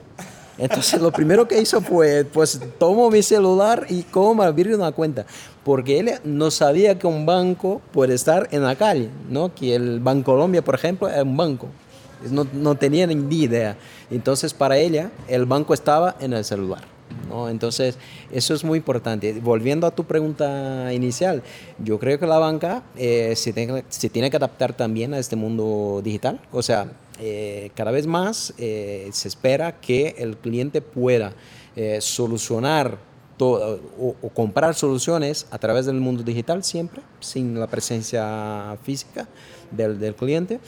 Entonces 0.60 1.02
lo 1.02 1.10
primero 1.12 1.48
que 1.48 1.62
hizo 1.62 1.80
fue, 1.80 2.26
pues 2.26 2.60
tomo 2.78 3.10
mi 3.10 3.24
celular 3.24 3.86
y 3.90 4.04
cómo 4.04 4.44
abrir 4.44 4.76
una 4.76 4.92
cuenta, 4.92 5.26
porque 5.70 6.00
él 6.00 6.14
no 6.24 6.50
sabía 6.50 6.98
que 6.98 7.06
un 7.06 7.28
banco 7.28 7.80
puede 7.92 8.16
estar 8.16 8.48
en 8.50 8.64
la 8.64 8.76
calle, 8.76 9.10
¿no? 9.30 9.54
Que 9.54 9.76
el 9.76 10.00
Banco 10.00 10.32
Colombia, 10.32 10.64
por 10.64 10.74
ejemplo, 10.74 11.08
es 11.08 11.22
un 11.22 11.38
banco. 11.38 11.68
No, 12.32 12.48
no 12.54 12.74
tenía 12.74 13.06
ni 13.06 13.36
idea. 13.36 13.78
Entonces 14.10 14.52
para 14.52 14.80
ella 14.80 15.12
el 15.28 15.46
banco 15.46 15.76
estaba 15.76 16.16
en 16.22 16.34
el 16.34 16.44
celular. 16.44 16.82
¿no? 17.30 17.50
Entonces, 17.50 18.00
eso 18.32 18.56
es 18.56 18.64
muy 18.64 18.80
importante. 18.80 19.32
Volviendo 19.44 19.86
a 19.86 19.92
tu 19.92 20.06
pregunta 20.06 20.92
inicial, 20.92 21.44
yo 21.78 22.00
creo 22.00 22.18
que 22.18 22.26
la 22.26 22.40
banca 22.40 22.82
eh, 22.98 23.34
se, 23.36 23.54
tiene, 23.54 23.84
se, 23.90 24.10
tiene, 24.10 24.32
que 24.32 24.38
adaptar 24.38 24.74
también 24.74 25.14
a 25.14 25.20
este 25.20 25.36
mundo 25.36 26.02
digital. 26.04 26.40
O 26.52 26.64
sea, 26.64 26.88
eh, 27.20 27.70
cada 27.76 27.92
vez 27.92 28.08
más 28.08 28.56
se 28.58 29.28
espera 29.28 29.80
que 29.80 30.16
el 30.18 30.36
cliente 30.36 30.82
pueda 30.82 31.34
solucionar 32.00 33.09
todo, 33.40 33.80
o, 34.00 34.30
comprar 34.30 34.76
soluciones 34.76 35.48
a 35.50 35.58
través 35.58 35.88
del 35.88 35.96
mundo 35.96 36.22
digital 36.22 36.64
siempre, 36.64 37.02
sin 37.20 37.60
la 37.60 37.66
presencia 37.66 38.78
física 38.84 39.28
del, 39.72 40.00
del 40.00 40.14
cliente. 40.14 40.60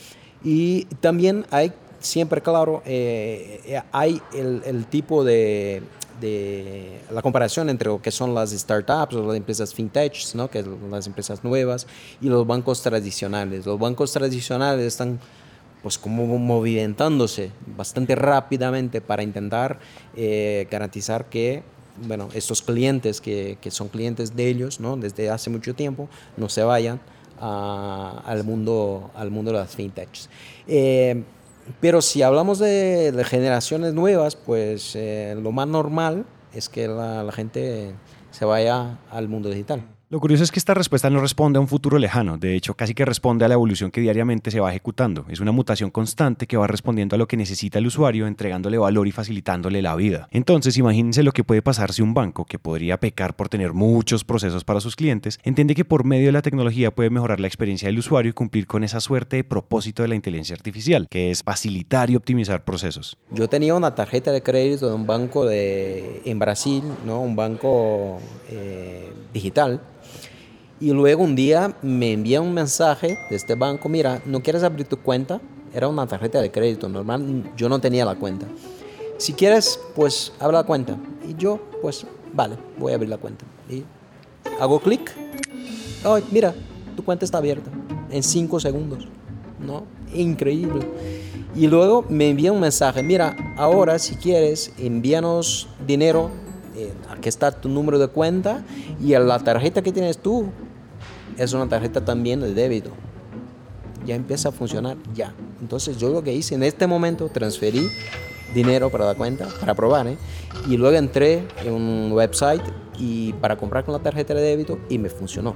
Y 0.42 0.86
también 1.00 1.46
hay 1.52 1.72
siempre, 2.00 2.40
claro, 2.40 2.82
hay 2.84 4.20
el, 4.34 4.62
el 4.64 4.86
tipo 4.86 5.22
de, 5.22 5.82
de 6.22 7.00
la 7.10 7.20
comparación 7.20 7.68
entre 7.68 7.88
lo 7.88 8.00
que 8.00 8.10
son 8.10 8.34
las 8.34 8.50
startups 8.50 9.14
o 9.14 9.26
las 9.26 9.36
empresas 9.36 9.74
fintech, 9.74 10.34
¿no? 10.34 10.48
que 10.48 10.62
son 10.62 10.90
las 10.90 11.06
empresas 11.06 11.44
nuevas, 11.44 11.86
y 12.20 12.28
los 12.28 12.46
bancos 12.46 12.80
tradicionales. 12.80 13.66
Los 13.66 13.78
bancos 13.78 14.12
tradicionales 14.12 14.86
están 14.86 15.18
pues 15.82 15.98
como 15.98 16.38
movimentándose 16.38 17.50
bastante 17.76 18.14
rápidamente 18.14 19.00
para 19.00 19.24
intentar 19.24 19.80
eh, 20.16 20.68
garantizar 20.70 21.28
que 21.28 21.64
bueno, 21.96 22.28
estos 22.34 22.62
clientes 22.62 23.20
que, 23.20 23.58
que, 23.60 23.70
son 23.70 23.88
clientes 23.88 24.34
de 24.34 24.48
ellos 24.48 24.80
¿no? 24.80 24.96
desde 24.96 25.30
hace 25.30 25.50
mucho 25.50 25.74
tiempo 25.74 26.08
no 26.36 26.48
se 26.48 26.62
vayan 26.62 27.00
al, 27.42 28.44
mundo, 28.44 29.10
al 29.14 29.30
mundo 29.30 29.52
de 29.52 29.58
las 29.58 29.74
fintechs. 29.74 30.28
Eh, 30.66 31.22
pero 31.80 32.02
si 32.02 32.22
hablamos 32.22 32.58
de, 32.58 33.24
generaciones 33.28 33.94
nuevas, 33.94 34.36
pues 34.36 34.94
eh, 34.94 35.36
lo 35.40 35.52
más 35.52 35.68
normal 35.68 36.24
es 36.52 36.68
que 36.68 36.88
la 36.88 37.30
gente 37.32 37.94
se 38.30 38.44
vaya 38.44 38.98
al 39.10 39.28
mundo 39.28 39.48
digital. 39.48 39.84
Lo 40.12 40.20
curioso 40.20 40.44
es 40.44 40.52
que 40.52 40.58
esta 40.58 40.74
respuesta 40.74 41.08
no 41.08 41.22
responde 41.22 41.56
a 41.56 41.60
un 41.62 41.68
futuro 41.68 41.98
lejano, 41.98 42.36
de 42.36 42.54
hecho 42.54 42.74
casi 42.74 42.92
que 42.92 43.06
responde 43.06 43.46
a 43.46 43.48
la 43.48 43.54
evolución 43.54 43.90
que 43.90 44.02
diariamente 44.02 44.50
se 44.50 44.60
va 44.60 44.68
ejecutando. 44.68 45.24
Es 45.30 45.40
una 45.40 45.52
mutación 45.52 45.90
constante 45.90 46.46
que 46.46 46.58
va 46.58 46.66
respondiendo 46.66 47.16
a 47.16 47.18
lo 47.18 47.26
que 47.26 47.38
necesita 47.38 47.78
el 47.78 47.86
usuario, 47.86 48.26
entregándole 48.26 48.76
valor 48.76 49.08
y 49.08 49.10
facilitándole 49.10 49.80
la 49.80 49.96
vida. 49.96 50.28
Entonces 50.30 50.76
imagínense 50.76 51.22
lo 51.22 51.32
que 51.32 51.44
puede 51.44 51.62
pasar 51.62 51.94
si 51.94 52.02
un 52.02 52.12
banco, 52.12 52.44
que 52.44 52.58
podría 52.58 53.00
pecar 53.00 53.34
por 53.34 53.48
tener 53.48 53.72
muchos 53.72 54.22
procesos 54.22 54.64
para 54.64 54.80
sus 54.80 54.96
clientes, 54.96 55.40
entiende 55.44 55.74
que 55.74 55.86
por 55.86 56.04
medio 56.04 56.26
de 56.26 56.32
la 56.32 56.42
tecnología 56.42 56.90
puede 56.90 57.08
mejorar 57.08 57.40
la 57.40 57.46
experiencia 57.46 57.88
del 57.88 57.98
usuario 57.98 58.28
y 58.28 58.34
cumplir 58.34 58.66
con 58.66 58.84
esa 58.84 59.00
suerte 59.00 59.36
de 59.36 59.44
propósito 59.44 60.02
de 60.02 60.08
la 60.08 60.14
inteligencia 60.14 60.54
artificial, 60.54 61.08
que 61.08 61.30
es 61.30 61.42
facilitar 61.42 62.10
y 62.10 62.16
optimizar 62.16 62.64
procesos. 62.66 63.16
Yo 63.30 63.48
tenía 63.48 63.74
una 63.74 63.94
tarjeta 63.94 64.30
de 64.30 64.42
crédito 64.42 64.90
de 64.90 64.94
un 64.94 65.06
banco 65.06 65.46
de, 65.46 66.20
en 66.26 66.38
Brasil, 66.38 66.84
¿no? 67.06 67.22
un 67.22 67.34
banco 67.34 68.20
eh, 68.50 69.10
digital 69.32 69.80
y 70.82 70.90
luego 70.90 71.22
un 71.22 71.36
día 71.36 71.76
me 71.80 72.12
envía 72.12 72.40
un 72.40 72.52
mensaje 72.52 73.16
de 73.30 73.36
este 73.36 73.54
banco, 73.54 73.88
mira, 73.88 74.20
¿no 74.26 74.42
quieres 74.42 74.64
abrir 74.64 74.84
tu 74.84 74.96
cuenta? 74.96 75.40
Era 75.72 75.86
una 75.86 76.08
tarjeta 76.08 76.42
de 76.42 76.50
crédito 76.50 76.88
normal, 76.88 77.52
yo 77.56 77.68
no 77.68 77.80
tenía 77.80 78.04
la 78.04 78.16
cuenta. 78.16 78.48
Si 79.16 79.32
quieres, 79.32 79.78
pues 79.94 80.32
abre 80.40 80.56
la 80.56 80.64
cuenta. 80.64 80.96
Y 81.24 81.36
yo, 81.36 81.60
pues, 81.80 82.04
vale, 82.32 82.56
voy 82.80 82.90
a 82.90 82.96
abrir 82.96 83.10
la 83.10 83.18
cuenta. 83.18 83.44
Y 83.70 83.84
hago 84.58 84.80
clic. 84.80 85.14
Oh, 86.04 86.18
mira, 86.32 86.52
tu 86.96 87.04
cuenta 87.04 87.24
está 87.24 87.38
abierta 87.38 87.70
en 88.10 88.24
cinco 88.24 88.58
segundos. 88.58 89.06
¿No? 89.64 89.84
Increíble. 90.12 90.84
Y 91.54 91.68
luego 91.68 92.04
me 92.08 92.28
envía 92.28 92.50
un 92.50 92.58
mensaje, 92.58 93.04
mira, 93.04 93.36
ahora 93.56 94.00
si 94.00 94.16
quieres, 94.16 94.72
envíanos 94.78 95.68
dinero, 95.86 96.30
eh, 96.74 96.92
aquí 97.08 97.28
está 97.28 97.52
tu 97.52 97.68
número 97.68 98.00
de 98.00 98.08
cuenta 98.08 98.64
y 99.00 99.10
la 99.10 99.38
tarjeta 99.38 99.82
que 99.82 99.92
tienes 99.92 100.18
tú 100.18 100.46
es 101.36 101.52
una 101.52 101.68
tarjeta 101.68 102.04
también 102.04 102.40
de 102.40 102.54
débito. 102.54 102.90
Ya 104.04 104.14
empieza 104.14 104.48
a 104.48 104.52
funcionar 104.52 104.96
ya. 105.14 105.34
Entonces 105.60 105.96
yo 105.98 106.10
lo 106.10 106.22
que 106.22 106.32
hice 106.32 106.54
en 106.54 106.62
este 106.62 106.86
momento, 106.86 107.28
transferí 107.28 107.88
dinero 108.54 108.90
para 108.90 109.06
la 109.06 109.14
cuenta, 109.14 109.48
para 109.60 109.74
probar, 109.74 110.06
¿eh? 110.08 110.18
y 110.68 110.76
luego 110.76 110.96
entré 110.96 111.46
en 111.64 111.72
un 111.72 112.12
website 112.12 112.62
y 112.98 113.32
para 113.34 113.56
comprar 113.56 113.84
con 113.84 113.92
la 113.92 114.00
tarjeta 114.00 114.34
de 114.34 114.42
débito 114.42 114.78
y 114.88 114.98
me 114.98 115.08
funcionó. 115.08 115.54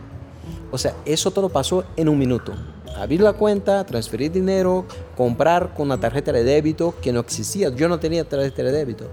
O 0.71 0.79
sea, 0.79 0.95
eso 1.05 1.31
todo 1.31 1.49
pasó 1.49 1.85
en 1.97 2.09
un 2.09 2.19
minuto. 2.19 2.53
Abrir 2.97 3.21
la 3.21 3.35
cuenta, 3.35 3.85
transferir 3.85 4.33
dinero, 4.33 4.87
comprar 5.17 5.75
con 5.75 5.89
la 5.89 5.99
tarjeta 5.99 6.33
de 6.33 6.45
débito 6.45 6.95
que 7.03 7.13
no 7.13 7.21
existía. 7.21 7.69
Yo 7.69 7.89
no 7.89 8.01
tenía 8.01 8.27
tarjeta 8.27 8.63
de 8.63 8.73
débito. 8.73 9.05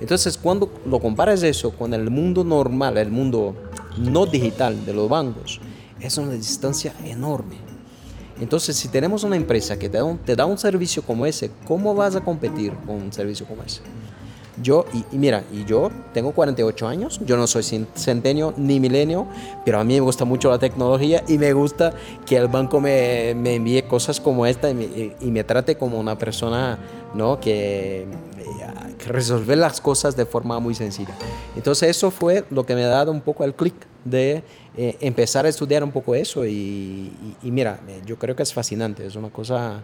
Entonces, 0.00 0.36
cuando 0.36 0.70
lo 0.84 0.98
comparas 0.98 1.42
eso 1.44 1.70
con 1.70 1.94
el 1.94 2.10
mundo 2.10 2.42
normal, 2.42 2.98
el 2.98 3.10
mundo 3.10 3.54
no 3.96 4.26
digital 4.26 4.84
de 4.84 4.92
los 4.92 5.08
bancos, 5.08 5.60
es 6.00 6.18
una 6.18 6.32
distancia 6.32 6.92
enorme. 7.04 7.56
Entonces, 8.40 8.76
si 8.76 8.88
tenemos 8.88 9.24
una 9.24 9.36
empresa 9.36 9.78
que 9.78 9.88
te 9.88 9.98
da, 9.98 10.04
un, 10.04 10.18
te 10.18 10.36
da 10.36 10.46
un 10.46 10.58
servicio 10.58 11.02
como 11.02 11.26
ese, 11.26 11.50
¿cómo 11.66 11.94
vas 11.94 12.14
a 12.14 12.20
competir 12.20 12.72
con 12.86 12.96
un 12.96 13.12
servicio 13.12 13.46
como 13.46 13.62
ese? 13.62 13.80
Yo, 14.62 14.86
y, 14.92 15.16
mira, 15.16 15.44
y 15.52 15.64
yo 15.64 15.90
tengo 16.12 16.32
48 16.32 16.88
años, 16.88 17.20
yo 17.24 17.36
no 17.36 17.46
soy 17.46 17.62
centenio 17.62 18.54
ni 18.56 18.80
milenio, 18.80 19.26
pero 19.64 19.78
a 19.78 19.84
mí 19.84 19.94
me 19.94 20.00
gusta 20.00 20.24
mucho 20.24 20.50
la 20.50 20.58
tecnología 20.58 21.22
y 21.28 21.38
me 21.38 21.52
gusta 21.52 21.92
que 22.26 22.36
el 22.36 22.48
banco 22.48 22.80
me, 22.80 23.34
me 23.36 23.54
envíe 23.54 23.82
cosas 23.82 24.20
como 24.20 24.46
esta 24.46 24.68
y 24.70 24.74
me, 24.74 25.14
y 25.20 25.30
me, 25.30 25.44
trate 25.44 25.76
como 25.76 25.98
una 26.00 26.18
persona 26.18 26.78
¿no? 27.14 27.38
que, 27.38 28.06
resolver 29.06 29.58
las 29.58 29.80
cosas 29.80 30.16
de 30.16 30.26
forma 30.26 30.58
muy 30.60 30.74
sencilla. 30.74 31.14
Entonces 31.56 31.90
eso 31.90 32.10
fue 32.10 32.44
lo 32.50 32.64
que 32.64 32.74
me 32.74 32.84
ha 32.84 32.88
dado 32.88 33.12
un 33.12 33.20
poco 33.20 33.44
el 33.44 33.54
clic 33.54 33.74
de 34.04 34.42
eh, 34.76 34.96
empezar 35.00 35.46
a 35.46 35.48
estudiar 35.48 35.84
un 35.84 35.92
poco 35.92 36.14
eso 36.14 36.46
y, 36.46 37.12
mira, 37.42 37.80
eh, 37.88 38.02
yo 38.06 38.18
creo 38.18 38.34
que 38.34 38.42
es 38.42 38.52
fascinante, 38.52 39.06
es 39.06 39.16
una 39.16 39.30
cosa 39.30 39.82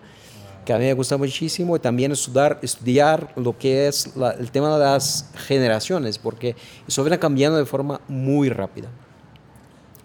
que 0.65 0.73
a 0.73 0.79
mí 0.79 0.85
me 0.85 0.95
gusta 0.95 1.17
muchísimo 1.17 1.77
y 1.77 1.79
también 1.79 2.13
estudiar, 2.13 2.59
estudiar 2.63 3.33
lo 3.37 3.57
que 3.59 3.87
es 3.87 4.13
el 4.39 4.51
tema 4.51 4.73
de 4.79 4.85
las 4.85 5.31
generaciones, 5.35 6.19
porque 6.19 6.57
eso 6.89 7.03
viene 7.05 7.19
cambiando 7.19 7.59
de 7.59 7.67
forma 7.67 8.01
muy 8.09 8.49
rápida. 8.49 8.89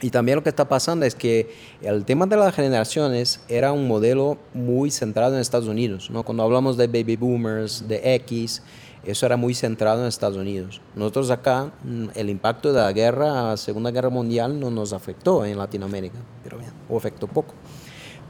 Y 0.01 0.11
también 0.11 0.37
lo 0.37 0.43
que 0.43 0.49
está 0.49 0.67
pasando 0.67 1.05
es 1.05 1.13
que 1.13 1.53
el 1.81 2.05
tema 2.05 2.25
de 2.25 2.37
las 2.37 2.55
generaciones 2.55 3.41
era 3.49 3.73
un 3.73 3.87
modelo 3.87 4.37
muy 4.53 4.91
centrado 4.91 5.35
en 5.35 5.41
Estados 5.41 5.67
Unidos. 5.67 6.09
¿no? 6.09 6.23
Cuando 6.23 6.43
hablamos 6.43 6.77
de 6.77 6.87
baby 6.87 7.17
boomers, 7.17 7.87
de 7.87 8.15
X, 8.15 8.61
eso 9.05 9.25
era 9.25 9.37
muy 9.37 9.53
centrado 9.53 10.01
en 10.01 10.07
Estados 10.07 10.37
Unidos. 10.37 10.81
Nosotros 10.95 11.31
acá, 11.31 11.71
mm, 11.83 12.07
el 12.15 12.29
impacto 12.29 12.73
de 12.73 12.81
la 12.81 12.91
guerra, 12.91 13.55
Segunda 13.57 13.91
Guerra 13.91 14.09
Mundial, 14.09 14.59
no 14.59 14.69
nos 14.69 14.93
afectó 14.93 15.45
en 15.45 15.57
Latinoamérica, 15.57 16.17
pero 16.43 16.57
bien, 16.57 16.71
o 16.89 16.97
afectó 16.97 17.27
poco. 17.27 17.53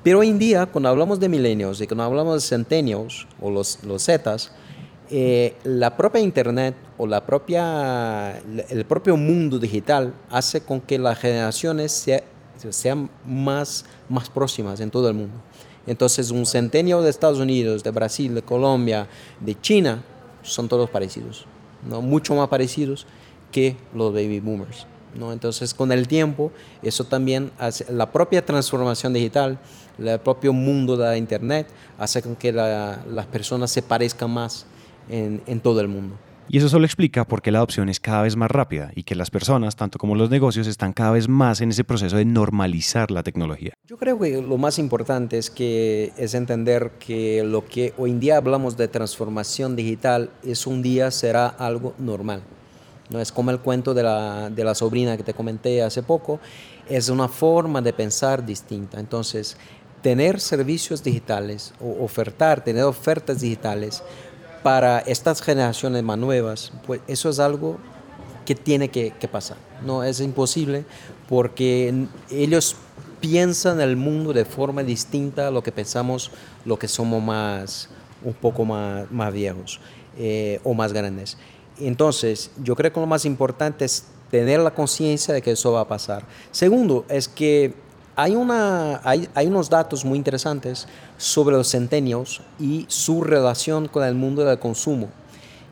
Pero 0.03 0.19
hoy 0.19 0.29
en 0.29 0.39
día, 0.39 0.65
cuando 0.65 0.89
hablamos 0.89 1.19
de 1.19 1.27
milenios 1.27 1.81
y 1.81 1.87
cuando 1.87 2.03
hablamos 2.03 2.35
de 2.35 2.41
centenios 2.41 3.27
o 3.41 3.49
los, 3.49 3.83
los 3.83 4.05
Zetas, 4.05 4.51
eh, 5.11 5.55
la 5.63 5.97
propia 5.97 6.21
Internet 6.21 6.75
o 6.97 7.07
la 7.07 7.25
propia, 7.25 8.39
el 8.69 8.85
propio 8.85 9.17
mundo 9.17 9.57
digital 9.57 10.13
hace 10.29 10.61
con 10.61 10.79
que 10.81 10.99
las 10.99 11.17
generaciones 11.17 12.05
sean 12.69 13.09
más, 13.25 13.85
más 14.07 14.29
próximas 14.29 14.79
en 14.79 14.91
todo 14.91 15.09
el 15.09 15.15
mundo. 15.15 15.33
Entonces, 15.87 16.29
un 16.29 16.45
centenio 16.45 17.01
de 17.01 17.09
Estados 17.09 17.39
Unidos, 17.39 17.83
de 17.83 17.89
Brasil, 17.89 18.35
de 18.35 18.43
Colombia, 18.43 19.07
de 19.39 19.59
China, 19.59 20.03
son 20.41 20.67
todos 20.67 20.89
parecidos, 20.89 21.45
¿no? 21.87 22.01
mucho 22.01 22.35
más 22.35 22.47
parecidos 22.47 23.05
que 23.51 23.77
los 23.93 24.13
baby 24.13 24.39
boomers. 24.39 24.85
¿no? 25.15 25.33
Entonces, 25.33 25.73
con 25.73 25.91
el 25.91 26.07
tiempo, 26.07 26.51
eso 26.83 27.03
también 27.03 27.51
hace, 27.57 27.91
la 27.91 28.11
propia 28.11 28.45
transformación 28.45 29.11
digital, 29.13 29.57
el 29.97 30.19
propio 30.19 30.53
mundo 30.53 30.95
de 30.95 31.17
Internet, 31.17 31.67
hace 31.97 32.21
con 32.21 32.35
que 32.35 32.51
las 32.51 33.25
personas 33.31 33.71
se 33.71 33.81
parezcan 33.81 34.29
más 34.29 34.65
en 35.09 35.59
todo 35.61 35.81
el 35.81 35.87
mundo. 35.87 36.15
Y 36.51 36.57
eso 36.57 36.67
solo 36.67 36.85
explica 36.85 37.25
por 37.25 37.43
qué 37.43 37.51
la 37.51 37.59
adopción 37.59 37.89
es 37.89 37.99
cada 37.99 38.23
vez 38.23 38.35
más 38.35 38.49
rápida 38.49 38.91
y 38.95 39.03
que 39.03 39.13
las 39.13 39.29
personas, 39.29 39.75
tanto 39.75 39.99
como 39.99 40.15
los 40.15 40.31
negocios, 40.31 40.65
están 40.65 40.93
cada 40.93 41.11
vez 41.11 41.27
más 41.29 41.61
en 41.61 41.69
ese 41.69 41.83
proceso 41.83 42.17
de 42.17 42.25
normalizar 42.25 43.11
la 43.11 43.21
tecnología. 43.21 43.73
Yo 43.85 43.97
creo 43.97 44.17
que 44.17 44.41
lo 44.41 44.57
más 44.57 44.79
importante 44.79 45.37
es 45.37 45.51
que 45.51 46.11
es 46.17 46.33
entender 46.33 46.93
que 46.99 47.43
lo 47.43 47.65
que 47.67 47.93
hoy 47.99 48.09
en 48.09 48.19
día 48.19 48.37
hablamos 48.37 48.77
de 48.77 48.87
transformación 48.87 49.75
digital 49.75 50.31
es 50.43 50.65
un 50.65 50.81
día 50.81 51.11
será 51.11 51.45
algo 51.45 51.93
normal. 51.99 52.41
No 53.11 53.19
es 53.19 53.31
como 53.31 53.51
el 53.51 53.59
cuento 53.59 53.93
de 53.93 54.01
la, 54.01 54.49
de 54.49 54.63
la 54.63 54.73
sobrina 54.73 55.17
que 55.17 55.23
te 55.23 55.35
comenté 55.35 55.83
hace 55.83 56.01
poco, 56.01 56.39
es 56.89 57.09
una 57.09 57.27
forma 57.27 57.79
de 57.83 57.93
pensar 57.93 58.43
distinta. 58.43 58.99
Entonces, 58.99 59.55
tener 60.01 60.39
servicios 60.39 61.03
digitales 61.03 61.73
o 61.79 62.03
ofertar, 62.03 62.63
tener 62.63 62.85
ofertas 62.85 63.41
digitales 63.41 64.01
para 64.63 64.99
estas 64.99 65.41
generaciones 65.41 66.03
más 66.03 66.17
nuevas, 66.17 66.71
pues 66.85 67.01
eso 67.07 67.29
es 67.29 67.39
algo 67.39 67.77
que 68.45 68.55
tiene 68.55 68.89
que, 68.89 69.11
pasar. 69.31 69.57
No 69.85 70.03
es 70.03 70.19
imposible 70.19 70.85
porque 71.27 72.07
ellos 72.31 72.75
piensan 73.19 73.81
el 73.81 73.95
mundo 73.95 74.33
de 74.33 74.45
forma 74.45 74.83
distinta 74.83 75.47
a 75.47 75.51
lo 75.51 75.61
que 75.61 75.71
pensamos, 75.71 76.31
lo 76.65 76.79
que 76.79 76.87
somos 76.87 77.21
más, 77.21 77.89
un 78.23 78.33
poco 78.33 78.65
más, 78.65 79.09
más 79.11 79.31
viejos 79.31 79.79
eh, 80.17 80.59
o 80.63 80.73
más 80.73 80.93
grandes. 80.93 81.37
Entonces, 81.79 82.51
yo 82.63 82.75
creo 82.75 82.91
que 82.91 82.99
lo 82.99 83.05
más 83.05 83.25
importante 83.25 83.85
es 83.85 84.05
tener 84.31 84.59
la 84.59 84.71
conciencia 84.71 85.33
de 85.33 85.41
que 85.41 85.51
eso 85.51 85.71
va 85.73 85.81
a 85.81 85.87
pasar. 85.87 86.23
Segundo, 86.51 87.05
es 87.09 87.27
que 87.27 87.73
hay, 88.21 88.35
una, 88.35 88.99
hay, 89.03 89.29
hay, 89.33 89.47
unos 89.47 89.69
datos 89.69 90.03
muy 90.03 90.17
interesantes 90.17 90.87
sobre 91.17 91.55
los 91.55 91.69
centenios 91.69 92.41
y 92.59 92.85
su 92.89 93.21
relación 93.23 93.87
con 93.87 94.03
el 94.03 94.13
mundo 94.13 94.43
del 94.43 94.59
consumo. 94.59 95.07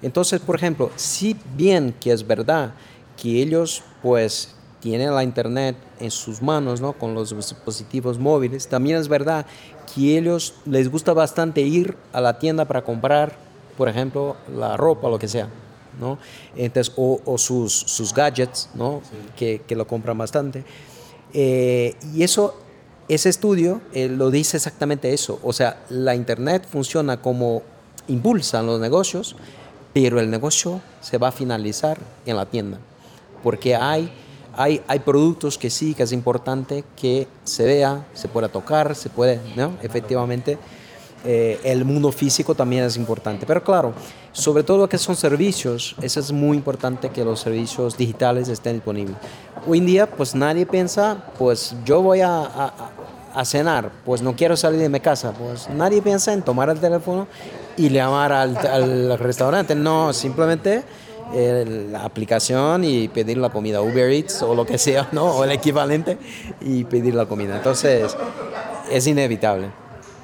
Entonces, 0.02 0.40
por 0.40 0.56
ejemplo, 0.56 0.90
si 0.96 1.36
bien 1.56 1.94
que 2.00 2.12
es 2.12 2.26
verdad 2.26 2.72
que 3.22 3.42
ellos 3.42 3.84
pues 4.02 4.56
tienen 4.80 5.14
la 5.14 5.24
internet 5.24 5.76
en 6.00 6.10
sus 6.10 6.42
manos, 6.42 6.80
¿no? 6.80 6.94
Con 6.94 7.14
los 7.14 7.36
dispositivos 7.36 8.18
móviles, 8.18 8.68
también 8.68 8.98
es 8.98 9.10
verdad 9.10 9.46
que 9.94 10.18
ellos 10.18 10.54
les 10.66 10.90
gusta 10.90 11.12
bastante 11.14 11.62
ir 11.62 11.98
a 12.14 12.22
la 12.22 12.40
tienda 12.40 12.64
para 12.64 12.84
comprar, 12.84 13.36
por 13.76 13.90
ejemplo, 13.90 14.38
la 14.56 14.78
ropa 14.78 15.08
o 15.08 15.12
lo 15.12 15.20
que 15.20 15.28
sea. 15.28 15.50
¿no? 16.00 16.20
Entonces, 16.56 16.94
o, 16.96 17.38
sus, 17.38 17.74
sus, 17.74 18.14
gadgets, 18.14 18.70
¿no? 18.76 19.02
Que, 19.36 19.62
que, 19.68 19.76
lo 19.76 19.88
compran 19.88 20.18
bastante. 20.18 20.64
Eh, 21.34 21.96
y 22.14 22.24
eso, 22.24 22.56
ese 23.08 23.30
estudio 23.30 23.82
eh, 23.94 24.08
lo 24.08 24.32
dice 24.32 24.58
exactamente 24.58 25.14
eso. 25.14 25.40
O 25.44 25.54
sea, 25.54 25.84
la 25.90 26.16
Internet 26.16 26.68
funciona 26.70 27.22
como 27.22 27.64
impulsa 28.08 28.62
los 28.62 28.80
negocios, 28.80 29.36
pero 29.94 30.20
el 30.20 30.30
negocio 30.30 30.82
se 31.02 31.18
va 31.18 31.30
a 31.30 31.32
finalizar 31.32 31.98
en 32.26 32.38
la 32.38 32.46
tienda. 32.46 32.80
Porque 33.44 33.76
hay, 33.76 34.12
hay, 34.56 34.82
hay 34.88 35.00
productos 35.00 35.58
que 35.58 35.70
sí, 35.70 35.94
que 35.94 36.04
es 36.04 36.12
importante 36.12 36.84
que 36.96 37.28
se 37.44 37.66
vea, 37.66 38.06
se 38.14 38.28
pueda 38.28 38.50
tocar, 38.50 38.96
se 38.96 39.10
puede, 39.10 39.40
¿no? 39.56 39.78
Efectivamente 39.82 40.58
eh, 41.26 41.60
el 41.64 41.84
mundo 41.84 42.12
físico 42.12 42.56
también 42.56 42.84
es 42.84 42.96
importante. 42.96 43.46
Pero 43.46 43.64
claro, 43.64 43.94
sobre 44.32 44.64
todo 44.64 44.78
lo 44.78 44.90
que 44.90 44.98
son 44.98 45.16
servicios, 45.16 45.96
eso 46.02 46.20
es 46.20 46.32
muy 46.32 46.56
importante 46.56 47.10
que 47.10 47.24
los 47.26 47.40
servicios 47.40 47.98
digitales 47.98 48.48
estén 48.50 48.76
disponibles. 48.76 49.18
Hoy 49.68 49.80
en 49.80 49.86
día, 49.86 50.08
pues 50.08 50.34
nadie 50.34 50.66
piensa, 50.66 51.26
pues 51.38 51.76
yo 51.84 52.02
voy 52.02 52.22
a, 52.22 52.72
cenar, 53.44 53.92
pues 54.06 54.22
no 54.22 54.36
quiero 54.36 54.56
salir 54.56 54.80
de 54.80 54.90
mi 54.90 55.00
casa, 55.00 55.32
pues 55.32 55.70
nadie 55.70 56.02
piensa 56.02 56.34
en 56.34 56.42
tomar 56.42 56.70
el 56.70 56.80
teléfono 56.80 57.28
y 57.76 57.90
llamar 57.90 58.32
al, 58.32 58.58
al 58.58 59.20
restaurante, 59.20 59.76
no, 59.76 60.12
simplemente 60.14 60.84
eh, 61.34 61.88
la 61.92 62.06
aplicación 62.06 62.86
y 62.86 63.10
pedir 63.10 63.38
la 63.38 63.50
comida, 63.50 63.82
Uber 63.82 64.10
Eats 64.10 64.42
o 64.42 64.56
lo 64.56 64.66
que 64.66 64.78
sea, 64.78 65.10
¿no? 65.12 65.26
O 65.26 65.44
el 65.44 65.52
equivalente 65.52 66.18
y 66.62 66.86
pedir 66.86 67.16
la 67.16 67.26
comida. 67.26 67.58
Entonces, 67.58 68.16
es 68.90 69.08
inevitable. 69.08 69.70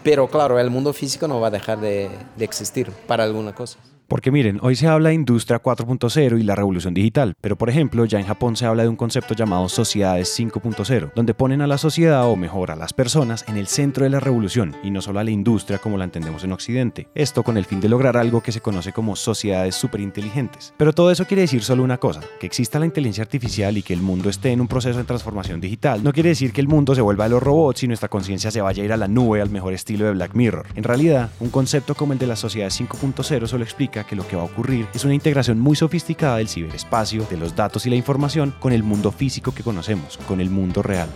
Pero 0.04 0.28
claro, 0.28 0.60
el 0.60 0.70
mundo 0.70 0.94
físico 0.94 1.28
no 1.28 1.42
va 1.42 1.48
a 1.48 1.52
dejar 1.52 1.82
de, 1.82 2.10
de 2.38 2.46
existir 2.46 2.92
para 3.08 3.26
alguna 3.26 3.54
cosa. 3.54 3.78
Porque 4.14 4.30
miren, 4.30 4.60
hoy 4.62 4.76
se 4.76 4.86
habla 4.86 5.10
de 5.10 5.16
industria 5.16 5.60
4.0 5.60 6.40
y 6.40 6.44
la 6.44 6.54
revolución 6.54 6.94
digital, 6.94 7.34
pero 7.42 7.58
por 7.58 7.72
ejemplo 7.72 8.06
ya 8.06 8.20
en 8.20 8.28
Japón 8.28 8.56
se 8.56 8.68
habla 8.68 8.84
de 8.84 8.90
un 8.90 8.96
concepto 8.96 9.34
llamado 9.34 9.68
sociedades 9.68 10.40
5.0, 10.40 11.14
donde 11.16 11.34
ponen 11.34 11.62
a 11.64 11.66
la 11.66 11.80
sociedad 11.80 12.30
o 12.30 12.36
mejor 12.36 12.70
a 12.70 12.76
las 12.76 12.94
personas 12.94 13.44
en 13.48 13.58
el 13.58 13.66
centro 13.66 14.04
de 14.04 14.12
la 14.12 14.20
revolución 14.20 14.76
y 14.84 14.92
no 14.92 15.02
solo 15.02 15.20
a 15.20 15.24
la 15.24 15.32
industria 15.32 15.80
como 15.80 15.98
la 15.98 16.04
entendemos 16.04 16.44
en 16.44 16.52
Occidente. 16.52 17.08
Esto 17.16 17.42
con 17.42 17.58
el 17.58 17.66
fin 17.66 17.82
de 17.82 17.90
lograr 17.90 18.16
algo 18.16 18.42
que 18.42 18.52
se 18.52 18.62
conoce 18.62 18.94
como 18.94 19.16
sociedades 19.16 19.74
superinteligentes. 19.74 20.76
Pero 20.78 20.94
todo 20.94 21.10
eso 21.10 21.26
quiere 21.26 21.42
decir 21.42 21.64
solo 21.64 21.82
una 21.82 21.98
cosa, 21.98 22.22
que 22.40 22.46
exista 22.46 22.78
la 22.78 22.86
inteligencia 22.86 23.24
artificial 23.24 23.80
y 23.80 23.82
que 23.82 23.96
el 23.96 24.02
mundo 24.04 24.30
esté 24.30 24.52
en 24.52 24.62
un 24.62 24.68
proceso 24.68 25.00
de 25.00 25.06
transformación 25.06 25.60
digital. 25.60 26.04
No 26.04 26.14
quiere 26.14 26.30
decir 26.30 26.54
que 26.54 26.62
el 26.62 26.68
mundo 26.68 26.94
se 26.94 27.02
vuelva 27.02 27.26
a 27.26 27.30
los 27.30 27.42
robots 27.42 27.82
y 27.82 27.88
nuestra 27.88 28.10
conciencia 28.10 28.52
se 28.52 28.62
vaya 28.62 28.84
a 28.84 28.86
ir 28.86 28.94
a 28.94 28.98
la 28.98 29.08
nube 29.08 29.42
al 29.42 29.50
mejor 29.50 29.74
estilo 29.74 30.06
de 30.06 30.12
Black 30.12 30.36
Mirror. 30.36 30.68
En 30.76 30.84
realidad, 30.84 31.32
un 31.40 31.50
concepto 31.50 31.96
como 31.96 32.14
el 32.14 32.20
de 32.20 32.28
la 32.28 32.36
sociedad 32.36 32.70
5.0 32.70 33.48
solo 33.48 33.64
explica 33.64 34.03
que 34.06 34.16
lo 34.16 34.28
que 34.28 34.36
va 34.36 34.44
a 34.44 34.46
ocurrir 34.46 34.88
es 34.94 35.06
una 35.06 35.14
integración 35.14 35.60
muy 35.60 35.76
sofisticada 35.76 36.38
del 36.38 36.48
ciberespacio, 36.48 37.26
de 37.30 37.38
los 37.38 37.56
datos 37.56 37.86
y 37.86 37.90
la 37.90 37.96
información 37.96 38.54
con 38.60 38.74
el 38.74 38.84
mundo 38.84 39.12
físico 39.12 39.54
que 39.54 39.64
conocemos, 39.64 40.18
con 40.28 40.42
el 40.42 40.50
mundo 40.50 40.82
real. 40.82 41.10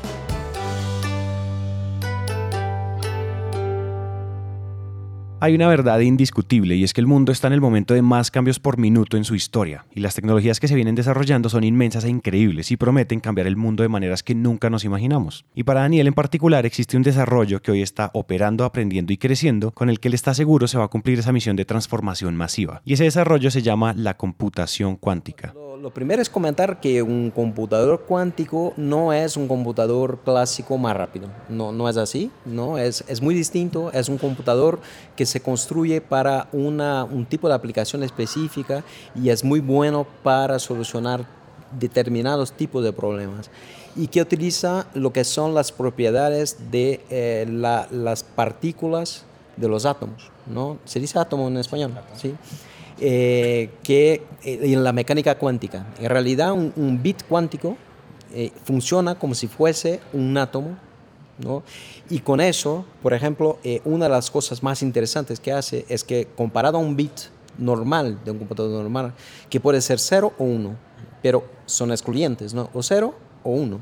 Hay 5.39 5.53
una 5.53 5.67
verdad 5.67 5.99
indiscutible 5.99 6.75
y 6.75 6.83
es 6.83 6.93
que 6.93 7.01
el 7.01 7.05
mundo 7.05 7.31
está 7.31 7.45
en 7.45 7.53
el 7.53 7.61
momento 7.61 7.93
de 7.93 8.01
más 8.01 8.31
cambios 8.31 8.59
por 8.59 8.79
minuto 8.79 9.17
en 9.17 9.23
su 9.23 9.35
historia 9.35 9.85
y 9.93 9.99
las 9.99 10.15
tecnologías 10.15 10.59
que 10.59 10.67
se 10.67 10.73
vienen 10.73 10.95
desarrollando 10.95 11.47
son 11.47 11.63
inmensas 11.63 12.05
e 12.05 12.09
increíbles 12.09 12.71
y 12.71 12.77
prometen 12.77 13.19
cambiar 13.19 13.45
el 13.45 13.55
mundo 13.55 13.83
de 13.83 13.89
maneras 13.89 14.23
que 14.23 14.33
nunca 14.33 14.71
nos 14.71 14.83
imaginamos. 14.83 15.45
Y 15.53 15.63
para 15.63 15.81
Daniel 15.81 16.07
en 16.07 16.15
particular 16.15 16.65
existe 16.65 16.97
un 16.97 17.03
desarrollo 17.03 17.61
que 17.61 17.69
hoy 17.69 17.83
está 17.83 18.09
operando, 18.15 18.65
aprendiendo 18.65 19.13
y 19.13 19.17
creciendo 19.17 19.69
con 19.69 19.91
el 19.91 19.99
que 19.99 20.07
él 20.07 20.15
está 20.15 20.33
seguro 20.33 20.67
se 20.67 20.79
va 20.79 20.85
a 20.85 20.89
cumplir 20.89 21.19
esa 21.19 21.31
misión 21.31 21.55
de 21.55 21.65
transformación 21.65 22.35
masiva. 22.35 22.81
Y 22.83 22.93
ese 22.93 23.03
desarrollo 23.03 23.51
se 23.51 23.61
llama 23.61 23.93
la 23.93 24.17
computación 24.17 24.95
cuántica. 24.95 25.53
Lo 25.81 25.91
primero 25.91 26.21
es 26.21 26.29
comentar 26.29 26.79
que 26.79 27.01
un 27.03 27.29
computador 27.29 28.05
cuántico 28.07 28.73
no 28.77 29.13
es 29.13 29.37
un 29.37 29.47
computador 29.47 30.19
clásico 30.23 30.77
más 30.77 30.95
rápido. 30.97 31.27
No, 31.49 31.71
no 31.71 31.87
es 31.87 31.97
así, 31.97 32.31
¿no? 32.45 32.77
Es, 32.77 33.03
es 33.07 33.21
muy 33.21 33.35
distinto. 33.35 33.91
Es 33.91 34.09
un 34.09 34.17
computador 34.17 34.79
que 35.15 35.25
se 35.25 35.39
construye 35.39 36.01
para 36.01 36.47
una, 36.51 37.03
un 37.03 37.25
tipo 37.25 37.47
de 37.47 37.53
aplicación 37.53 38.03
específica 38.03 38.83
y 39.13 39.29
es 39.29 39.43
muy 39.43 39.59
bueno 39.59 40.07
para 40.23 40.57
solucionar 40.57 41.25
determinados 41.77 42.53
tipos 42.53 42.83
de 42.83 42.93
problemas 42.93 43.51
y 43.95 44.07
que 44.07 44.21
utiliza 44.21 44.87
lo 44.93 45.11
que 45.11 45.23
son 45.23 45.53
las 45.53 45.71
propiedades 45.71 46.71
de 46.71 47.01
eh, 47.09 47.45
las 47.49 48.23
partículas 48.23 49.25
de 49.57 49.67
los 49.67 49.85
átomos, 49.85 50.31
¿no? 50.45 50.77
Se 50.85 50.99
dice 50.99 51.19
átomo 51.19 51.47
en 51.47 51.57
español, 51.57 51.93
¿sí? 52.15 52.35
Eh, 52.99 53.69
que 53.83 54.23
eh, 54.43 54.59
en 54.63 54.83
la 54.83 54.91
mecánica 54.91 55.37
cuántica. 55.37 55.85
En 55.99 56.09
realidad 56.09 56.53
un, 56.53 56.99
bit 57.03 57.23
cuántico 57.29 57.77
eh, 58.33 58.51
funciona 58.63 59.19
como 59.19 59.35
si 59.35 59.47
fuese 59.47 59.99
un 60.13 60.35
átomo. 60.37 60.77
¿no? 61.37 61.61
Y 62.09 62.19
con 62.19 62.41
eso, 62.41 62.85
por 63.03 63.13
ejemplo, 63.13 63.59
una 63.85 64.05
de 64.05 64.11
las 64.11 64.31
cosas 64.31 64.63
más 64.63 64.81
interesantes 64.81 65.39
que 65.39 65.51
hace 65.51 65.85
es 65.87 66.03
que 66.03 66.27
comparado 66.35 66.77
a 66.77 66.81
un 66.81 66.95
bit 66.95 67.11
normal, 67.59 68.19
de 68.25 68.31
un 68.31 68.39
computador 68.39 68.71
normal, 68.71 69.13
que 69.47 69.59
puede 69.59 69.81
ser 69.81 69.99
0 69.99 70.33
o 70.39 70.43
1, 70.43 70.75
pero 71.21 71.43
son 71.67 71.91
excluyentes, 71.91 72.55
¿no? 72.55 72.71
o 72.73 72.81
0 72.81 73.13
o 73.43 73.51
1. 73.51 73.79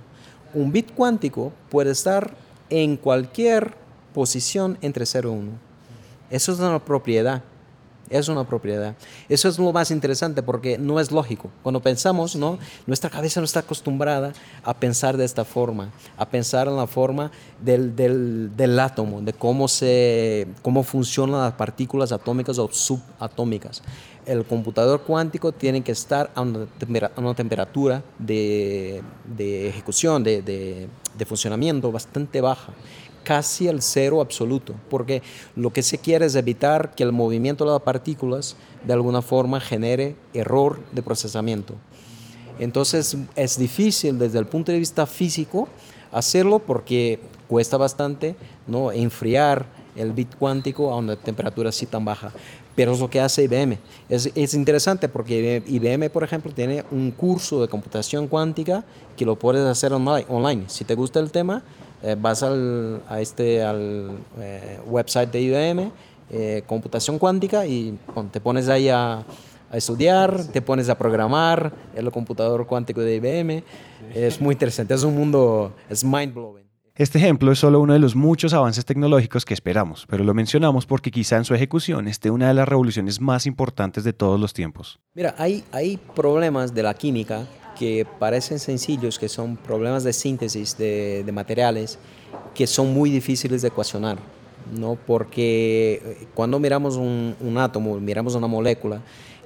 Un 0.54 0.72
bit 0.74 0.94
cuántico 0.94 1.54
puede 1.70 1.92
estar 1.92 2.36
en 2.70 2.98
cualquier 2.98 3.74
posición 4.14 4.78
entre 4.82 5.06
0 5.06 5.30
y 5.30 5.38
1. 5.38 5.52
Eso 6.30 6.52
es 6.52 6.60
una 6.60 6.84
propiedad 6.84 7.42
es 8.10 8.28
una 8.28 8.46
propiedad. 8.46 8.96
Eso 9.30 9.50
es 9.50 9.58
lo 9.58 9.72
más 9.72 9.92
interesante 9.92 10.44
porque 10.44 10.78
no 10.78 11.00
es 11.00 11.12
lógico. 11.12 11.50
Cuando 11.64 11.82
pensamos, 11.82 12.36
¿no? 12.36 12.60
nuestra 12.86 13.10
cabeza 13.10 13.40
no 13.40 13.46
está 13.46 13.62
acostumbrada 13.62 14.34
a 14.64 14.74
pensar 14.74 15.18
de 15.18 15.26
esta 15.26 15.46
forma, 15.46 15.92
a 16.18 16.28
pensar 16.28 16.68
en 16.68 16.76
la 16.76 16.88
forma 16.88 17.32
del, 17.62 17.96
del, 17.96 18.56
del 18.56 18.80
átomo, 18.80 19.22
de 19.22 19.34
cómo, 19.34 19.68
se, 19.68 20.48
cómo 20.62 20.84
funcionan 20.84 21.42
las 21.42 21.54
partículas 21.54 22.12
atómicas 22.12 22.58
o 22.60 22.70
subatómicas. 22.72 23.82
El 24.26 24.44
computador 24.44 25.02
cuántico 25.02 25.52
tiene 25.52 25.84
que 25.84 25.92
estar 25.92 26.32
a 26.34 26.42
una, 26.42 27.36
temperatura 27.36 28.04
de, 28.18 29.04
de 29.38 29.70
ejecución, 29.70 30.24
de, 30.24 30.42
de, 30.42 30.88
de 31.16 31.26
funcionamiento 31.26 31.92
bastante 31.92 32.42
baja 32.42 32.74
casi 33.26 33.68
al 33.68 33.82
cero 33.82 34.22
absoluto, 34.22 34.74
porque 34.90 35.22
lo 35.58 35.74
que 35.74 35.84
se 35.84 35.98
quiere 35.98 36.28
es 36.28 36.36
evitar 36.36 36.96
que 36.96 37.04
el 37.04 37.12
movimiento 37.12 37.66
de 37.66 37.72
las 37.72 37.82
partículas 37.82 38.56
de 38.86 38.94
alguna 38.94 39.22
forma 39.22 39.60
genere 39.60 40.16
error 40.34 40.80
de 40.94 41.02
procesamiento. 41.02 41.74
Entonces 42.60 43.18
es 43.36 43.58
difícil 43.60 44.18
desde 44.18 44.40
el 44.40 44.46
punto 44.46 44.72
de 44.72 44.80
vista 44.80 45.06
físico 45.06 45.68
hacerlo 46.12 46.60
porque 46.60 47.20
cuesta 47.50 47.76
bastante 47.76 48.36
¿no? 48.68 48.92
enfriar 48.92 49.66
el 49.96 50.12
bit 50.12 50.36
cuántico 50.38 50.92
a 50.92 50.98
una 50.98 51.16
temperatura 51.16 51.70
así 51.70 51.86
tan 51.86 52.06
baja. 52.06 52.32
Pero 52.76 52.92
es 52.92 53.00
lo 53.00 53.10
que 53.10 53.22
hace 53.22 53.44
IBM. 53.44 53.78
Es, 54.10 54.30
es, 54.36 54.54
interesante 54.54 55.08
porque 55.08 55.64
IBM, 55.66 56.10
por 56.10 56.24
ejemplo, 56.24 56.52
tiene 56.52 56.84
un 56.92 57.12
curso 57.12 57.62
de 57.62 57.70
computación 57.70 58.28
cuántica 58.28 58.84
que 59.16 59.24
lo 59.24 59.38
puedes 59.38 59.66
hacer 59.66 59.94
online. 59.94 60.66
Si 60.68 60.84
te 60.84 60.94
gusta 60.96 61.22
el 61.22 61.32
tema, 61.32 61.64
eh, 62.06 62.16
vas 62.20 62.44
al, 62.44 63.02
a 63.10 63.20
este, 63.20 63.64
al 63.64 64.12
eh, 64.38 64.80
website 64.86 65.32
de 65.32 65.42
IBM, 65.42 65.92
eh, 66.30 66.62
computación 66.68 67.18
cuántica, 67.18 67.66
y 67.66 67.98
te 68.32 68.40
pones 68.40 68.70
ahí 68.70 68.90
a, 68.90 69.26
a, 69.72 69.78
estudiar, 69.78 70.40
te 70.54 70.62
pones 70.62 70.88
a 70.90 71.00
programar 71.00 71.74
el 71.96 72.12
computador 72.12 72.68
cuántico 72.68 73.02
de 73.02 73.16
IBM. 73.16 73.64
Es 74.14 74.40
muy 74.40 74.54
interesante, 74.54 74.94
es 74.94 75.04
un 75.04 75.16
mundo, 75.16 75.74
es 75.90 76.04
mind 76.04 76.36
blowing. 76.36 76.66
Este 76.94 77.18
ejemplo 77.18 77.52
es 77.52 77.58
solo 77.58 77.80
uno 77.80 77.94
de 77.94 78.00
los 78.00 78.16
muchos 78.16 78.54
avances 78.54 78.86
tecnológicos 78.86 79.44
que 79.44 79.56
esperamos, 79.56 80.06
pero 80.08 80.24
lo 80.24 80.36
mencionamos 80.36 80.86
porque 80.86 81.10
quizá 81.10 81.38
en 81.38 81.44
su 81.44 81.56
ejecución 81.56 82.08
esté 82.08 82.30
una 82.30 82.50
de 82.50 82.54
las 82.54 82.70
revoluciones 82.70 83.20
más 83.20 83.48
importantes 83.48 84.04
de 84.04 84.14
todos 84.14 84.40
los 84.40 84.54
tiempos. 84.54 85.00
Mira, 85.16 85.34
hay, 85.40 85.64
hay 85.72 85.98
problemas 85.98 86.74
de 86.74 86.84
la 86.84 86.94
química 86.94 87.48
que 87.78 88.08
parecen 88.20 88.60
sencillos, 88.60 89.20
que 89.20 89.30
son 89.30 89.58
problemas 89.58 90.04
de 90.04 90.14
síntesis 90.14 90.78
de, 90.78 91.24
de 91.24 91.32
materiales, 91.32 92.00
que 92.54 92.66
son 92.68 92.94
muy 92.94 93.10
difíciles 93.10 93.62
de 93.62 93.68
ecuacionar, 93.68 94.18
¿no? 94.78 94.98
porque 95.06 96.02
eh, 96.04 96.28
cuando 96.34 96.60
miramos 96.60 96.96
un, 96.96 97.36
un 97.40 97.58
átomo, 97.58 98.00
miramos 98.00 98.36
una 98.36 98.48
molécula, 98.48 99.02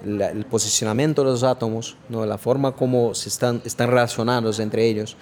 el 0.05 0.45
posicionamiento 0.45 1.23
de 1.23 1.31
los 1.31 1.43
átomos, 1.43 1.97
¿no? 2.07 2.25
la 2.25 2.37
forma 2.37 2.71
como 2.71 3.13
se 3.13 3.27
están, 3.27 3.61
están 3.65 3.89
relacionados 3.89 4.59
entre 4.59 4.85
ellos, 4.85 5.17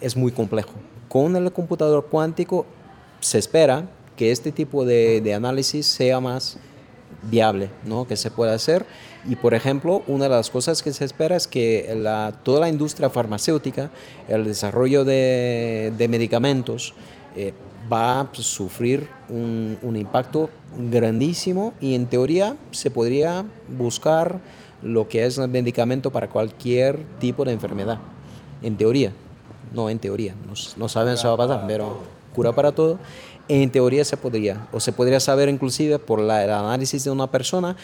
es 0.00 0.16
muy 0.16 0.32
complejo. 0.32 0.72
con 1.08 1.36
el 1.36 1.52
computador 1.52 2.06
cuántico 2.10 2.64
se 3.20 3.38
espera 3.38 3.88
que 4.16 4.30
este 4.30 4.52
tipo 4.52 4.84
de, 4.84 5.20
de 5.20 5.34
análisis 5.34 5.86
sea 5.86 6.20
más 6.20 6.58
viable, 7.30 7.70
¿no? 7.84 8.06
que 8.06 8.16
se 8.16 8.30
pueda 8.30 8.54
hacer. 8.54 8.86
Y 9.28 9.36
por 9.36 9.54
ejemplo, 9.54 10.02
una 10.08 10.24
de 10.24 10.30
las 10.30 10.50
cosas 10.50 10.82
que 10.82 10.92
se 10.92 11.04
espera 11.04 11.36
es 11.36 11.46
que 11.46 11.94
la, 11.96 12.32
toda 12.42 12.60
la 12.60 12.68
industria 12.68 13.08
farmacéutica, 13.08 13.90
el 14.28 14.44
desarrollo 14.44 15.04
de, 15.04 15.92
de 15.96 16.08
medicamentos, 16.08 16.94
eh, 17.36 17.54
va 17.92 18.20
a 18.20 18.28
sufrir 18.32 19.08
un, 19.28 19.78
un, 19.82 19.96
impacto 19.96 20.50
grandísimo 20.90 21.72
y 21.80 21.94
en 21.94 22.06
teoría 22.06 22.56
se 22.70 22.90
podría 22.90 23.44
buscar 23.68 24.40
lo 24.82 25.08
que 25.08 25.24
es 25.24 25.38
el 25.38 25.48
medicamento 25.48 26.10
para 26.10 26.28
cualquier 26.28 27.04
tipo 27.18 27.44
de 27.44 27.52
enfermedad. 27.52 27.98
En 28.62 28.76
teoría, 28.76 29.12
no 29.72 29.88
en 29.88 29.98
teoría, 29.98 30.34
no, 30.46 30.54
no 30.76 30.88
saben 30.88 31.16
si 31.16 31.26
va 31.26 31.34
a 31.34 31.36
pasar, 31.36 31.64
pero 31.66 31.98
cura 32.34 32.52
para 32.52 32.72
todo. 32.72 32.98
En 33.48 33.70
teoría 33.70 34.04
se 34.04 34.16
podría, 34.16 34.68
o 34.72 34.80
se 34.80 34.92
podría 34.92 35.20
saber 35.20 35.48
inclusive 35.48 35.98
por 35.98 36.20
la, 36.20 36.44
el 36.44 36.50
análisis 36.50 37.04
de 37.04 37.10
una 37.10 37.30
persona, 37.30 37.76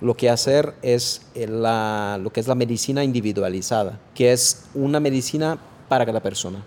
lo 0.00 0.16
que 0.16 0.30
hacer 0.30 0.74
es 0.82 1.22
la, 1.34 2.18
lo 2.22 2.30
que 2.30 2.40
es 2.40 2.46
la 2.46 2.54
medicina 2.54 3.02
individualizada, 3.02 3.98
que 4.14 4.32
es 4.32 4.64
una 4.74 5.00
medicina 5.00 5.58
para 5.88 6.06
cada 6.06 6.20
persona, 6.20 6.62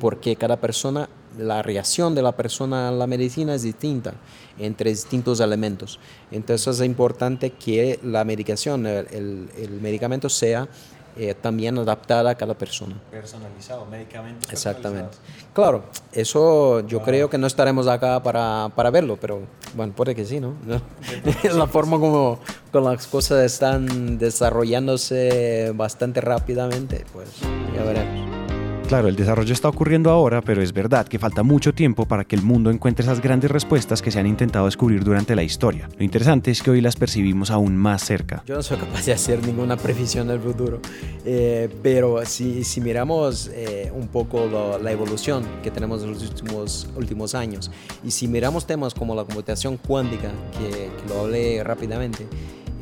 porque 0.00 0.36
cada 0.36 0.56
persona, 0.56 1.08
la 1.38 1.62
reacción 1.62 2.14
de 2.14 2.22
la 2.22 2.32
persona 2.32 2.88
a 2.88 2.92
la 2.92 3.06
medicina 3.06 3.54
es 3.54 3.62
distinta 3.62 4.14
entre 4.58 4.90
distintos 4.90 5.40
elementos. 5.40 5.98
Entonces 6.30 6.80
es 6.80 6.86
importante 6.86 7.50
que 7.50 8.00
la 8.02 8.24
medicación, 8.24 8.86
el, 8.86 9.06
el, 9.10 9.48
el 9.56 9.80
medicamento 9.80 10.28
sea 10.28 10.68
eh, 11.16 11.34
también 11.34 11.78
adaptada 11.78 12.30
a 12.30 12.34
cada 12.34 12.54
persona. 12.54 13.00
Personalizado, 13.10 13.86
medicamentos. 13.86 14.50
Exactamente. 14.52 15.16
Claro, 15.52 15.84
eso 16.12 16.80
yo 16.86 17.02
creo 17.02 17.28
que 17.28 17.38
no 17.38 17.46
estaremos 17.46 17.86
acá 17.88 18.22
para, 18.22 18.70
para, 18.74 18.90
verlo, 18.90 19.18
pero 19.20 19.40
bueno, 19.74 19.92
puede 19.94 20.14
que 20.14 20.24
sí, 20.24 20.40
¿no? 20.40 20.54
la 21.54 21.66
forma 21.66 21.98
como 21.98 22.38
con 22.72 22.84
las 22.84 23.06
cosas 23.06 23.44
están 23.44 24.18
desarrollándose 24.18 25.72
bastante 25.74 26.20
rápidamente, 26.20 27.04
pues 27.12 27.28
ya 27.74 27.82
veremos. 27.82 28.59
Claro, 28.90 29.06
el 29.06 29.14
desarrollo 29.14 29.52
está 29.52 29.68
ocurriendo 29.68 30.10
ahora, 30.10 30.42
pero 30.42 30.62
es 30.62 30.72
verdad 30.72 31.06
que 31.06 31.20
falta 31.20 31.44
mucho 31.44 31.72
tiempo 31.72 32.06
para 32.06 32.24
que 32.24 32.34
el 32.34 32.42
mundo 32.42 32.72
encuentre 32.72 33.04
esas 33.04 33.20
grandes 33.20 33.48
respuestas 33.48 34.02
que 34.02 34.10
se 34.10 34.18
han 34.18 34.26
intentado 34.26 34.64
descubrir 34.64 35.04
durante 35.04 35.36
la 35.36 35.44
historia. 35.44 35.88
Lo 35.96 36.04
interesante 36.04 36.50
es 36.50 36.60
que 36.60 36.72
hoy 36.72 36.80
las 36.80 36.96
percibimos 36.96 37.52
aún 37.52 37.76
más 37.76 38.02
cerca. 38.02 38.42
Yo 38.46 38.56
no 38.56 38.64
soy 38.64 38.78
capaz 38.78 39.06
de 39.06 39.12
hacer 39.12 39.46
ninguna 39.46 39.76
previsión 39.76 40.26
del 40.26 40.40
futuro, 40.40 40.80
eh, 41.24 41.68
pero 41.84 42.26
si, 42.26 42.64
si 42.64 42.80
miramos 42.80 43.48
eh, 43.54 43.92
un 43.94 44.08
poco 44.08 44.46
lo, 44.46 44.80
la 44.80 44.90
evolución 44.90 45.44
que 45.62 45.70
tenemos 45.70 46.02
en 46.02 46.10
los 46.10 46.22
últimos, 46.24 46.88
últimos 46.96 47.36
años 47.36 47.70
y 48.02 48.10
si 48.10 48.26
miramos 48.26 48.66
temas 48.66 48.92
como 48.92 49.14
la 49.14 49.22
computación 49.22 49.76
cuántica, 49.76 50.32
que, 50.58 50.68
que 50.68 51.08
lo 51.08 51.20
hablé 51.20 51.62
rápidamente, 51.62 52.26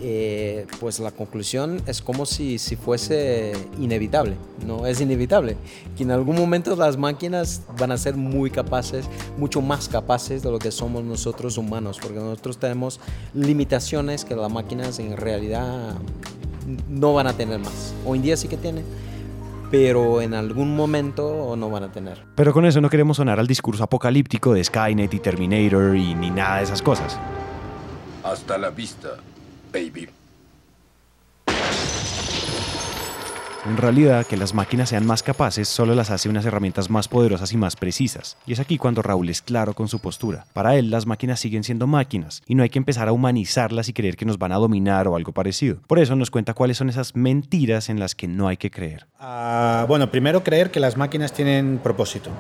eh, 0.01 0.67
pues 0.81 1.01
la 1.01 1.11
conclusión 1.11 1.83
es 1.87 2.01
como 2.01 2.27
si, 2.27 2.59
si 2.59 2.77
fuese 2.77 3.53
inevitable, 3.81 4.37
¿no? 4.67 4.87
Es 4.87 5.01
inevitable 5.01 5.57
que 5.97 6.05
en 6.05 6.11
algún 6.11 6.37
momento 6.37 6.77
las 6.77 6.97
máquinas 6.97 7.63
van 7.79 7.93
a 7.93 7.99
ser 7.99 8.17
muy 8.17 8.51
capaces, 8.51 9.09
mucho 9.37 9.61
más 9.61 9.89
capaces 9.89 10.43
de 10.43 10.51
lo 10.51 10.59
que 10.59 10.71
somos 10.71 11.05
nosotros 11.05 11.59
humanos, 11.59 11.99
porque 12.01 12.19
nosotros 12.19 12.59
tenemos 12.59 13.01
limitaciones 13.35 14.25
que 14.25 14.37
las 14.37 14.53
máquinas 14.53 14.99
en 14.99 15.17
realidad 15.17 15.95
no 16.89 17.15
van 17.15 17.27
a 17.27 17.33
tener 17.33 17.59
más. 17.59 17.95
Hoy 18.07 18.19
en 18.19 18.23
día 18.23 18.37
sí 18.37 18.49
que 18.49 18.57
tienen, 18.57 18.85
pero 19.71 20.23
en 20.23 20.35
algún 20.35 20.77
momento 20.77 21.55
no 21.57 21.71
van 21.71 21.85
a 21.85 21.93
tener. 21.93 22.25
Pero 22.35 22.53
con 22.53 22.65
eso 22.65 22.81
no 22.81 22.89
queremos 22.89 23.17
sonar 23.17 23.39
al 23.39 23.47
discurso 23.47 23.85
apocalíptico 23.85 24.55
de 24.55 24.65
Skynet 24.65 25.13
y 25.13 25.19
Terminator 25.19 25.97
y 25.97 26.15
ni 26.15 26.31
nada 26.31 26.59
de 26.59 26.65
esas 26.65 26.83
cosas. 26.83 27.19
Hasta 28.25 28.59
la 28.59 28.71
vista, 28.71 29.17
baby. 29.73 30.09
En 33.69 33.77
realidad, 33.77 34.25
que 34.25 34.39
las 34.39 34.55
máquinas 34.55 34.89
sean 34.89 35.05
más 35.05 35.23
capaces 35.23 35.69
solo 35.69 35.95
las 35.95 36.11
hace 36.11 36.31
unas 36.31 36.47
herramientas 36.47 36.89
más 36.89 37.07
poderosas 37.07 37.53
y 37.53 37.59
más 37.59 37.77
precisas. 37.77 38.39
Y 38.47 38.55
es 38.55 38.61
aquí 38.61 38.79
cuando 38.79 39.03
Raúl 39.03 39.29
es 39.29 39.43
claro 39.43 39.75
con 39.75 39.89
su 39.89 39.99
postura. 39.99 40.47
Para 40.55 40.77
él, 40.77 40.91
las 40.91 41.05
máquinas 41.05 41.39
siguen 41.41 41.65
siendo 41.65 41.87
máquinas 41.87 42.43
y 42.47 42.55
no 42.55 42.63
hay 42.63 42.71
que 42.71 42.79
empezar 42.79 43.09
a 43.09 43.13
humanizarlas 43.13 43.91
y 43.91 43.93
creer 43.93 44.17
que 44.17 44.25
nos 44.25 44.39
van 44.39 44.53
a 44.53 44.57
dominar 44.57 45.07
o 45.07 45.17
algo 45.17 45.33
parecido. 45.33 45.81
Por 45.87 45.99
eso 45.99 46.17
nos 46.17 46.31
cuenta 46.31 46.55
cuáles 46.55 46.79
son 46.79 46.89
esas 46.89 47.15
mentiras 47.15 47.91
en 47.91 48.01
las 48.01 48.15
que 48.15 48.27
no 48.27 48.49
hay 48.49 48.57
que 48.57 48.71
creer. 48.71 49.07
Uh, 49.21 49.87
bueno, 49.87 50.11
primero 50.11 50.43
creer 50.43 50.71
que 50.71 50.81
las 50.81 50.97
máquinas 50.97 51.35
tienen 51.35 51.79
propósito. 51.83 52.31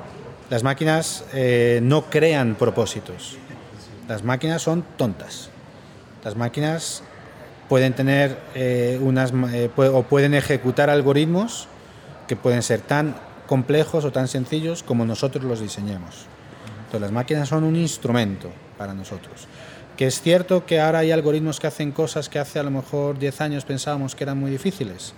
Las 0.49 0.62
máquinas 0.62 1.27
eh, 1.35 1.81
no 1.83 2.07
crean 2.07 2.55
propósitos. 2.55 3.37
Las 4.09 4.25
máquinas 4.25 4.62
son 4.62 4.83
tontas. 4.97 5.51
Las 6.25 6.37
máquinas 6.37 7.03
pueden 7.68 7.92
tener 7.92 8.38
eh, 8.54 8.98
unas 9.02 9.33
eh, 9.52 9.70
o 9.76 10.02
pueden 10.04 10.35
ejecutar 10.35 10.90
algoritmos 10.90 11.68
que 12.26 12.37
pueden 12.37 12.62
ser 12.62 12.81
tan 12.81 13.16
complejos 13.46 14.04
o 14.04 14.12
tan 14.12 14.28
sencillos 14.28 14.83
como 14.83 15.04
nosotros 15.04 15.44
los 15.44 15.61
diseñemos. 15.61 16.26
Entonces 16.78 17.00
las 17.00 17.12
máquinas 17.12 17.48
son 17.48 17.64
un 17.64 17.76
instrumento 17.76 18.50
para 18.76 18.94
nosotros. 18.94 19.46
Que 19.96 20.07
es 20.07 20.20
cierto 20.20 20.64
que 20.64 20.81
ahora 20.81 21.00
hay 21.00 21.11
algoritmos 21.11 21.59
que 21.59 21.66
hacen 21.66 21.92
cosas 21.92 22.28
que 22.28 22.38
hace 22.38 22.59
a 22.59 22.62
lo 22.62 22.70
mejor 22.70 23.18
10 23.18 23.40
años 23.40 23.64
pensábamos 23.64 24.14
que 24.14 24.24
eran 24.24 24.38
muy 24.38 24.50
difíciles. 24.50 25.12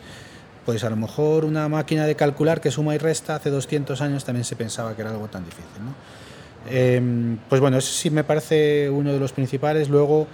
Pues 0.65 0.85
a 0.85 0.91
lo 0.91 0.97
mejor 0.97 1.45
una 1.45 1.69
máquina 1.69 2.07
de 2.07 2.15
calcular 2.15 2.61
que 2.61 2.71
suma 2.71 2.95
y 2.95 2.99
resta 2.99 3.37
hace 3.37 3.51
200 3.51 4.01
años 4.01 4.25
también 4.25 4.45
se 4.45 4.57
pensaba 4.57 4.95
que 4.95 5.03
era 5.03 5.11
algo 5.11 5.29
tan 5.29 5.45
difícil. 5.45 5.85
¿no? 5.85 5.95
Eh, 6.69 7.37
pues 7.49 7.61
bueno, 7.61 7.79
eso 7.79 7.93
sí 7.93 8.11
me 8.11 8.25
parece 8.25 8.91
uno 8.91 9.13
de 9.13 9.19
los 9.19 9.33
principales. 9.33 9.89
Luego, 9.89 10.27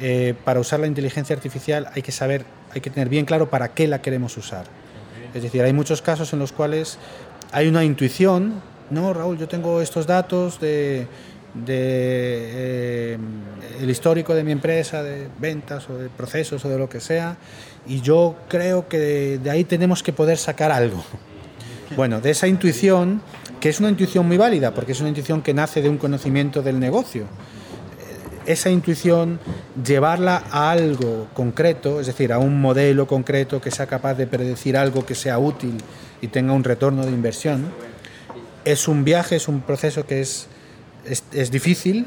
eh, 0.00 0.34
para 0.44 0.60
usar 0.60 0.80
la 0.80 0.86
inteligencia 0.86 1.36
artificial 1.36 1.88
hay 1.94 2.02
que 2.02 2.12
saber, 2.12 2.44
hay 2.72 2.80
que 2.80 2.90
tener 2.90 3.08
bien 3.08 3.24
claro 3.24 3.48
para 3.48 3.74
qué 3.74 3.86
la 3.86 4.02
queremos 4.02 4.36
usar. 4.36 4.64
Es 5.34 5.42
decir, 5.42 5.62
hay 5.62 5.72
muchos 5.72 6.02
casos 6.02 6.32
en 6.32 6.38
los 6.38 6.52
cuales 6.52 6.98
hay 7.52 7.68
una 7.68 7.84
intuición, 7.84 8.60
no, 8.90 9.12
Raúl, 9.14 9.38
yo 9.38 9.48
tengo 9.48 9.80
estos 9.80 10.06
datos 10.06 10.60
de, 10.60 11.06
de 11.54 11.76
eh, 13.14 13.18
el 13.80 13.90
histórico 13.90 14.34
de 14.34 14.44
mi 14.44 14.52
empresa, 14.52 15.02
de 15.02 15.28
ventas 15.38 15.88
o 15.88 15.96
de 15.96 16.08
procesos 16.08 16.64
o 16.64 16.68
de 16.68 16.78
lo 16.78 16.88
que 16.88 17.00
sea, 17.00 17.36
y 17.86 18.00
yo 18.00 18.36
creo 18.48 18.88
que 18.88 18.98
de, 18.98 19.38
de 19.38 19.50
ahí 19.50 19.64
tenemos 19.64 20.02
que 20.02 20.12
poder 20.12 20.38
sacar 20.38 20.72
algo. 20.72 21.04
Bueno, 21.96 22.20
de 22.20 22.30
esa 22.30 22.48
intuición, 22.48 23.22
que 23.60 23.68
es 23.68 23.78
una 23.78 23.90
intuición 23.90 24.26
muy 24.26 24.36
válida, 24.36 24.72
porque 24.74 24.92
es 24.92 25.00
una 25.00 25.10
intuición 25.10 25.42
que 25.42 25.54
nace 25.54 25.82
de 25.82 25.88
un 25.88 25.98
conocimiento 25.98 26.62
del 26.62 26.80
negocio 26.80 27.26
esa 28.46 28.70
intuición, 28.70 29.38
llevarla 29.84 30.44
a 30.50 30.70
algo 30.70 31.28
concreto, 31.34 32.00
es 32.00 32.06
decir, 32.06 32.32
a 32.32 32.38
un 32.38 32.60
modelo 32.60 33.06
concreto 33.06 33.60
que 33.60 33.70
sea 33.70 33.86
capaz 33.86 34.14
de 34.14 34.26
predecir 34.26 34.76
algo 34.76 35.04
que 35.06 35.14
sea 35.14 35.38
útil 35.38 35.78
y 36.20 36.28
tenga 36.28 36.52
un 36.52 36.64
retorno 36.64 37.04
de 37.04 37.10
inversión, 37.10 37.66
es 38.64 38.88
un 38.88 39.04
viaje, 39.04 39.36
es 39.36 39.48
un 39.48 39.60
proceso 39.60 40.06
que 40.06 40.20
es, 40.20 40.48
es, 41.04 41.50
difícil, 41.50 42.06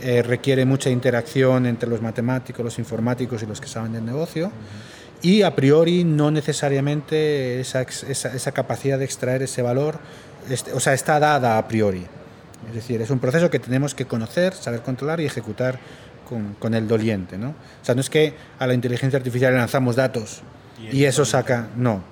eh, 0.00 0.22
requiere 0.22 0.64
mucha 0.64 0.90
interacción 0.90 1.66
entre 1.66 1.88
los 1.88 2.00
matemáticos, 2.00 2.64
los 2.64 2.78
informáticos 2.78 3.42
y 3.42 3.46
los 3.46 3.60
que 3.60 3.68
saben 3.68 3.92
del 3.92 4.04
negocio, 4.04 4.50
y 5.22 5.42
a 5.42 5.54
priori 5.54 6.04
no 6.04 6.30
necesariamente 6.30 7.60
esa, 7.60 7.82
esa, 7.82 8.34
esa 8.34 8.52
capacidad 8.52 8.98
de 8.98 9.04
extraer 9.04 9.42
ese 9.42 9.60
valor, 9.60 9.98
este, 10.48 10.72
o 10.72 10.80
sea, 10.80 10.94
está 10.94 11.20
dada 11.20 11.58
a 11.58 11.68
priori. 11.68 12.06
Es 12.68 12.74
decir, 12.74 13.00
es 13.00 13.10
un 13.10 13.18
proceso 13.18 13.50
que 13.50 13.58
tenemos 13.58 13.94
que 13.94 14.06
conocer, 14.06 14.54
saber 14.54 14.82
controlar 14.82 15.20
y 15.20 15.26
ejecutar 15.26 15.78
con, 16.28 16.54
con, 16.54 16.74
el 16.74 16.86
doliente. 16.86 17.38
¿no? 17.38 17.50
O 17.50 17.84
sea, 17.84 17.94
no 17.94 18.00
es 18.00 18.10
que 18.10 18.34
a 18.58 18.66
la 18.66 18.74
inteligencia 18.74 19.16
artificial 19.16 19.52
le 19.52 19.58
lanzamos 19.58 19.96
datos 19.96 20.42
y, 20.78 20.98
y 20.98 21.04
eso 21.04 21.24
saca, 21.24 21.68
no. 21.76 22.02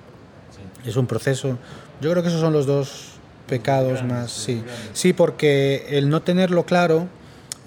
Sí. 0.83 0.89
Es 0.89 0.95
un 0.95 1.07
proceso. 1.07 1.57
Yo 2.01 2.11
creo 2.11 2.23
que 2.23 2.29
esos 2.29 2.41
son 2.41 2.53
los 2.53 2.65
dos 2.65 3.11
pecados 3.47 4.03
más. 4.03 4.31
Sí. 4.31 4.63
sí, 4.93 5.13
porque 5.13 5.85
el 5.89 6.09
no 6.09 6.21
tenerlo 6.21 6.65
claro 6.65 7.07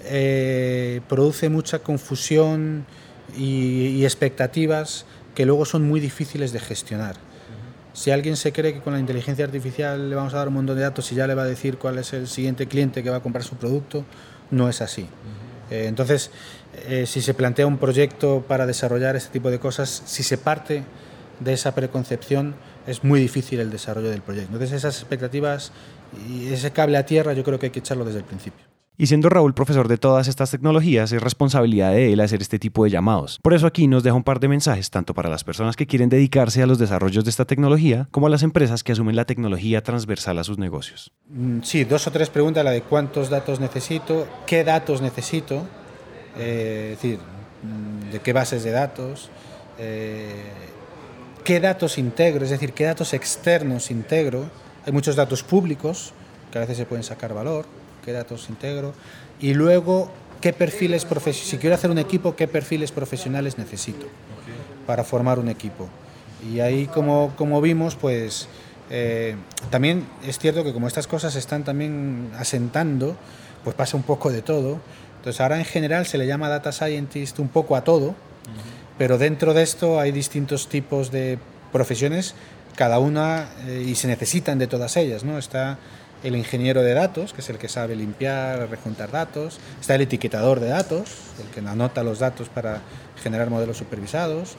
eh, 0.05 1.01
produce 1.09 1.49
mucha 1.49 1.79
confusión 1.79 2.85
y, 3.37 3.87
y 3.87 4.05
expectativas 4.05 5.05
que 5.35 5.45
luego 5.45 5.65
son 5.65 5.87
muy 5.87 5.99
difíciles 5.99 6.53
de 6.53 6.59
gestionar. 6.59 7.15
Si 7.93 8.09
alguien 8.09 8.35
se 8.35 8.51
cree 8.51 8.73
que 8.73 8.81
con 8.81 8.93
la 8.93 8.99
inteligencia 8.99 9.45
artificial 9.45 10.09
le 10.09 10.15
vamos 10.15 10.33
a 10.33 10.37
dar 10.37 10.47
un 10.47 10.55
montón 10.55 10.75
de 10.75 10.81
datos 10.81 11.11
y 11.11 11.15
ya 11.15 11.27
le 11.27 11.35
va 11.35 11.43
a 11.43 11.45
decir 11.45 11.77
cuál 11.77 11.99
es 11.99 12.11
el 12.13 12.27
siguiente 12.27 12.67
cliente 12.67 13.03
que 13.03 13.09
va 13.11 13.17
a 13.17 13.19
comprar 13.19 13.43
su 13.43 13.55
producto, 13.55 14.03
no 14.49 14.67
es 14.67 14.81
así. 14.81 15.07
Eh, 15.69 15.85
entonces, 15.87 16.31
eh, 16.87 17.05
si 17.05 17.21
se 17.21 17.35
plantea 17.35 17.67
un 17.67 17.77
proyecto 17.77 18.43
para 18.47 18.65
desarrollar 18.65 19.15
este 19.15 19.31
tipo 19.31 19.51
de 19.51 19.59
cosas, 19.59 20.03
si 20.05 20.23
se 20.23 20.39
parte 20.39 20.83
de 21.39 21.53
esa 21.53 21.75
preconcepción, 21.75 22.55
es 22.87 23.03
muy 23.03 23.19
difícil 23.19 23.59
el 23.59 23.69
desarrollo 23.69 24.09
del 24.09 24.21
proyecto. 24.21 24.53
Entonces, 24.53 24.75
esas 24.75 24.97
expectativas 24.99 25.71
y 26.27 26.51
ese 26.51 26.71
cable 26.71 26.97
a 26.97 27.05
tierra 27.05 27.33
yo 27.33 27.43
creo 27.43 27.59
que 27.59 27.67
hay 27.67 27.71
que 27.71 27.79
echarlo 27.79 28.05
desde 28.05 28.19
el 28.19 28.25
principio. 28.25 28.72
Y 28.95 29.07
siendo 29.07 29.29
Raúl 29.29 29.55
profesor 29.55 29.87
de 29.87 29.97
todas 29.97 30.27
estas 30.27 30.51
tecnologías, 30.51 31.11
es 31.11 31.21
responsabilidad 31.21 31.91
de 31.93 32.13
él 32.13 32.19
hacer 32.19 32.43
este 32.43 32.59
tipo 32.59 32.83
de 32.83 32.91
llamados. 32.91 33.39
Por 33.41 33.55
eso 33.55 33.65
aquí 33.65 33.87
nos 33.87 34.03
deja 34.03 34.15
un 34.15 34.23
par 34.23 34.39
de 34.39 34.47
mensajes 34.47 34.91
tanto 34.91 35.15
para 35.15 35.29
las 35.29 35.43
personas 35.43 35.75
que 35.75 35.87
quieren 35.87 36.09
dedicarse 36.09 36.61
a 36.61 36.67
los 36.67 36.77
desarrollos 36.77 37.23
de 37.23 37.31
esta 37.31 37.45
tecnología 37.45 38.07
como 38.11 38.27
a 38.27 38.29
las 38.29 38.43
empresas 38.43 38.83
que 38.83 38.91
asumen 38.91 39.15
la 39.15 39.25
tecnología 39.25 39.81
transversal 39.81 40.37
a 40.37 40.43
sus 40.43 40.59
negocios. 40.59 41.11
Mm, 41.29 41.61
sí, 41.63 41.85
dos 41.85 42.05
o 42.05 42.11
tres 42.11 42.29
preguntas, 42.29 42.63
la 42.63 42.69
de 42.69 42.83
cuántos 42.83 43.31
datos 43.31 43.59
necesito, 43.59 44.27
qué 44.45 44.63
datos 44.63 45.01
necesito, 45.01 45.65
eh, 46.37 46.91
es 46.93 47.01
decir, 47.01 47.17
mm, 47.17 48.11
de 48.11 48.19
qué 48.19 48.31
bases 48.31 48.63
de 48.63 48.71
datos, 48.71 49.31
eh, 49.79 50.51
qué 51.43 51.59
datos 51.59 51.97
integro, 51.97 52.43
es 52.43 52.51
decir, 52.51 52.73
qué 52.73 52.83
datos 52.83 53.15
externos 53.15 53.89
integro. 53.89 54.51
Hay 54.85 54.93
muchos 54.93 55.15
datos 55.15 55.41
públicos 55.41 56.13
que 56.51 56.59
a 56.59 56.61
veces 56.61 56.77
se 56.77 56.85
pueden 56.85 57.03
sacar 57.03 57.33
valor 57.33 57.65
qué 58.03 58.11
datos 58.11 58.49
integro 58.49 58.93
y 59.39 59.53
luego 59.53 60.11
qué 60.41 60.53
perfiles 60.53 61.07
si 61.31 61.57
quiero 61.57 61.75
hacer 61.75 61.89
un 61.89 61.97
equipo, 61.97 62.35
qué 62.35 62.47
perfiles 62.47 62.91
profesionales 62.91 63.57
necesito 63.57 64.07
para 64.85 65.03
formar 65.03 65.39
un 65.39 65.47
equipo. 65.47 65.87
Y 66.51 66.59
ahí 66.59 66.87
como, 66.87 67.33
como 67.37 67.61
vimos, 67.61 67.95
pues 67.95 68.49
eh, 68.89 69.35
también 69.69 70.05
es 70.27 70.39
cierto 70.39 70.63
que 70.63 70.73
como 70.73 70.87
estas 70.87 71.07
cosas 71.07 71.35
están 71.35 71.63
también 71.63 72.29
asentando, 72.37 73.15
pues 73.63 73.75
pasa 73.75 73.95
un 73.95 74.03
poco 74.03 74.31
de 74.31 74.41
todo. 74.41 74.79
Entonces 75.17 75.39
ahora 75.39 75.57
en 75.57 75.65
general 75.65 76.05
se 76.05 76.17
le 76.17 76.27
llama 76.27 76.49
data 76.49 76.71
scientist 76.71 77.39
un 77.39 77.47
poco 77.47 77.77
a 77.77 77.83
todo, 77.85 78.13
pero 78.97 79.17
dentro 79.17 79.53
de 79.53 79.63
esto 79.63 79.99
hay 79.99 80.11
distintos 80.11 80.67
tipos 80.67 81.11
de 81.11 81.39
profesiones, 81.71 82.35
cada 82.75 82.99
una, 82.99 83.49
eh, 83.65 83.85
y 83.87 83.95
se 83.95 84.07
necesitan 84.07 84.59
de 84.59 84.67
todas 84.67 84.97
ellas, 84.97 85.23
¿no? 85.23 85.37
Está 85.37 85.79
el 86.23 86.35
ingeniero 86.35 86.81
de 86.81 86.93
datos, 86.93 87.33
que 87.33 87.41
es 87.41 87.49
el 87.49 87.57
que 87.57 87.67
sabe 87.67 87.95
limpiar, 87.95 88.69
rejuntar 88.69 89.11
datos, 89.11 89.59
está 89.79 89.95
el 89.95 90.01
etiquetador 90.01 90.59
de 90.59 90.69
datos, 90.69 91.09
el 91.41 91.49
que 91.53 91.67
anota 91.67 92.03
los 92.03 92.19
datos 92.19 92.49
para 92.49 92.81
generar 93.21 93.49
modelos 93.49 93.77
supervisados, 93.77 94.55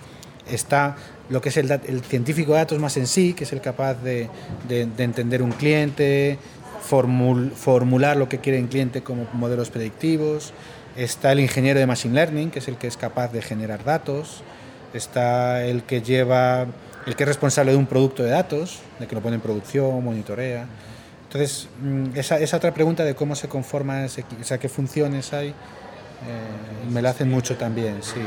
está 0.51 0.97
lo 1.31 1.41
que 1.41 1.49
es 1.49 1.57
el, 1.57 2.03
científico 2.03 2.53
de 2.53 2.59
datos 2.59 2.79
más 2.79 2.97
en 2.97 3.07
sí, 3.07 3.33
que 3.33 3.45
es 3.45 3.53
el 3.53 3.61
capaz 3.61 3.95
de, 3.95 4.29
entender 4.69 5.43
un 5.43 5.53
cliente, 5.53 6.39
formular 6.83 8.17
lo 8.17 8.29
que 8.29 8.39
quiere 8.39 8.59
el 8.59 8.69
cliente 8.69 9.03
como 9.03 9.27
modelos 9.33 9.71
predictivos, 9.71 10.53
está 10.97 11.33
el 11.33 11.41
ingeniero 11.41 11.81
de 11.81 11.87
Machine 11.87 12.15
Learning, 12.15 12.51
que 12.51 12.59
es 12.59 12.69
el 12.69 12.77
que 12.77 12.87
es 12.87 12.97
capaz 12.97 13.33
de 13.33 13.41
generar 13.41 13.85
datos, 13.85 14.43
está 14.93 15.65
el 15.65 15.83
que 15.83 16.03
lleva, 16.03 16.67
el 17.07 17.17
que 17.17 17.25
es 17.25 17.29
responsable 17.29 17.73
de 17.73 17.79
un 17.79 17.87
producto 17.87 18.23
de 18.23 18.31
datos, 18.31 18.81
de 19.01 19.07
que 19.07 19.15
lo 19.15 19.23
pone 19.23 19.37
en 19.37 19.41
producción, 19.41 20.05
monitorea. 20.05 20.67
Entonces, 21.35 21.67
mm, 21.83 22.17
esa, 22.17 22.39
esa, 22.39 22.59
otra 22.59 22.73
pregunta 22.73 23.05
de 23.05 23.17
cómo 23.17 23.35
se 23.35 23.49
conforma 23.49 24.05
ese 24.05 24.25
o 24.41 24.45
sea, 24.45 24.59
qué 24.59 24.69
funciones 24.69 25.33
hay, 25.33 25.49
eh, 25.49 25.53
me 26.89 27.03
la 27.03 27.11
hacen 27.11 27.29
mucho 27.29 27.57
también, 27.57 28.05
sí. 28.05 28.21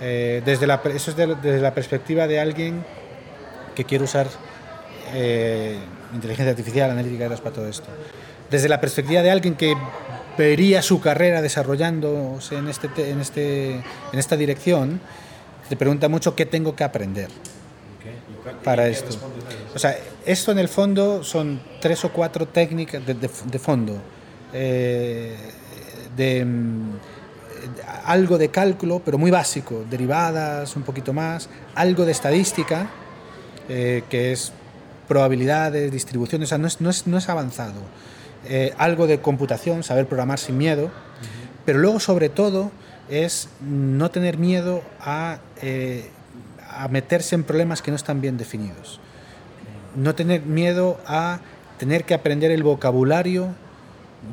Eh, 0.00 0.42
desde 0.44 0.66
la, 0.66 0.82
eso 0.92 1.12
es 1.12 1.16
desde 1.16 1.60
la 1.60 1.72
perspectiva 1.72 2.26
de 2.26 2.40
alguien 2.40 2.84
que 3.76 3.84
quiere 3.84 4.02
usar 4.02 4.26
eh, 5.14 5.78
inteligencia 6.12 6.50
artificial, 6.50 6.90
analítica 6.90 7.28
de 7.28 7.36
para 7.36 7.54
todo 7.54 7.68
esto. 7.68 7.86
Desde 8.50 8.68
la 8.68 8.80
perspectiva 8.80 9.22
de 9.22 9.30
alguien 9.30 9.54
que 9.54 9.76
vería 10.36 10.82
su 10.82 11.00
carrera 11.00 11.42
desarrollándose 11.42 12.56
en, 12.56 12.66
este, 12.66 12.88
en, 13.08 13.20
este, 13.20 13.74
en 13.74 14.18
esta 14.18 14.36
dirección, 14.36 15.00
te 15.68 15.76
pregunta 15.76 16.08
mucho 16.08 16.34
qué 16.34 16.44
tengo 16.44 16.74
que 16.74 16.82
aprender 16.82 17.28
para 18.64 18.88
esto. 18.88 19.16
O 19.74 19.78
sea, 19.78 19.96
esto 20.26 20.52
en 20.52 20.58
el 20.58 20.68
fondo 20.68 21.24
son 21.24 21.60
tres 21.80 22.04
o 22.04 22.12
cuatro 22.12 22.46
técnicas 22.46 23.02
de, 23.04 23.58
fondo. 23.58 23.96
Eh, 24.52 25.36
de, 26.16 26.44
mm, 26.44 26.90
algo 28.04 28.38
de 28.38 28.50
cálculo, 28.50 29.00
pero 29.04 29.18
muy 29.18 29.30
básico, 29.30 29.84
derivadas, 29.88 30.76
un 30.76 30.82
poquito 30.82 31.12
más, 31.12 31.48
algo 31.74 32.04
de 32.04 32.12
estadística, 32.12 32.90
eh, 33.68 34.02
que 34.10 34.32
es 34.32 34.52
probabilidades, 35.08 35.90
distribuciones, 35.90 36.48
o 36.48 36.50
sea, 36.50 36.58
no 36.58 36.66
es, 36.66 36.80
no 36.80 36.90
es, 36.90 37.06
no 37.06 37.16
es 37.16 37.28
avanzado. 37.28 37.80
Eh, 38.48 38.74
algo 38.76 39.06
de 39.06 39.20
computación, 39.20 39.82
saber 39.82 40.06
programar 40.06 40.38
sin 40.38 40.58
miedo, 40.58 40.90
pero 41.64 41.78
luego 41.78 42.00
sobre 42.00 42.28
todo 42.28 42.72
es 43.08 43.48
no 43.60 44.10
tener 44.10 44.36
miedo 44.36 44.82
a 45.00 45.38
a 46.74 46.88
meterse 46.88 47.34
en 47.34 47.44
problemas 47.44 47.82
que 47.82 47.90
no 47.90 47.96
están 47.96 48.20
bien 48.20 48.36
definidos. 48.36 49.00
No 49.96 50.14
tener 50.14 50.42
miedo 50.42 50.98
a 51.06 51.40
tener 51.78 52.04
que 52.04 52.14
aprender 52.14 52.50
el 52.50 52.62
vocabulario 52.62 53.54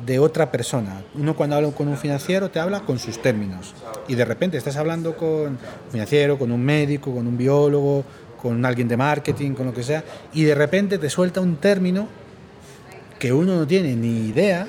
de 0.06 0.18
otra 0.18 0.50
persona. 0.50 1.02
Uno 1.14 1.34
cuando 1.34 1.56
habla 1.56 1.70
con 1.72 1.88
un 1.88 1.96
financiero 1.96 2.50
te 2.50 2.60
habla 2.60 2.80
con 2.80 2.98
sus 2.98 3.20
términos 3.20 3.74
y 4.06 4.14
de 4.14 4.24
repente 4.24 4.56
estás 4.56 4.76
hablando 4.76 5.16
con 5.16 5.28
un 5.28 5.58
financiero, 5.90 6.38
con 6.38 6.52
un 6.52 6.64
médico, 6.64 7.12
con 7.12 7.26
un 7.26 7.36
biólogo, 7.36 8.04
con 8.40 8.64
alguien 8.64 8.88
de 8.88 8.96
marketing, 8.96 9.52
con 9.52 9.66
lo 9.66 9.74
que 9.74 9.82
sea, 9.82 10.02
y 10.32 10.44
de 10.44 10.54
repente 10.54 10.98
te 10.98 11.10
suelta 11.10 11.40
un 11.40 11.56
término 11.56 12.08
que 13.18 13.32
uno 13.32 13.56
no 13.56 13.66
tiene 13.66 13.94
ni 13.96 14.28
idea 14.28 14.66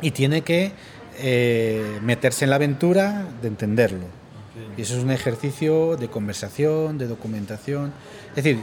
y 0.00 0.12
tiene 0.12 0.42
que 0.42 0.72
eh, 1.18 1.98
meterse 2.02 2.44
en 2.44 2.50
la 2.50 2.56
aventura 2.56 3.26
de 3.40 3.48
entenderlo. 3.48 4.21
Y 4.76 4.82
eso 4.82 4.96
es 4.96 5.04
un 5.04 5.10
ejercicio 5.10 5.96
de 5.96 6.08
conversación, 6.08 6.98
de 6.98 7.06
documentación. 7.06 7.92
Es 8.30 8.44
decir, 8.44 8.62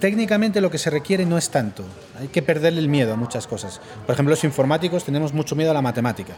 técnicamente 0.00 0.60
lo 0.60 0.70
que 0.70 0.78
se 0.78 0.90
requiere 0.90 1.24
no 1.24 1.38
es 1.38 1.50
tanto. 1.50 1.84
Hay 2.18 2.28
que 2.28 2.42
perderle 2.42 2.80
el 2.80 2.88
miedo 2.88 3.12
a 3.12 3.16
muchas 3.16 3.46
cosas. 3.46 3.80
Por 4.04 4.14
ejemplo, 4.14 4.30
los 4.30 4.44
informáticos 4.44 5.04
tenemos 5.04 5.32
mucho 5.32 5.54
miedo 5.54 5.70
a 5.70 5.74
la 5.74 5.82
matemática. 5.82 6.34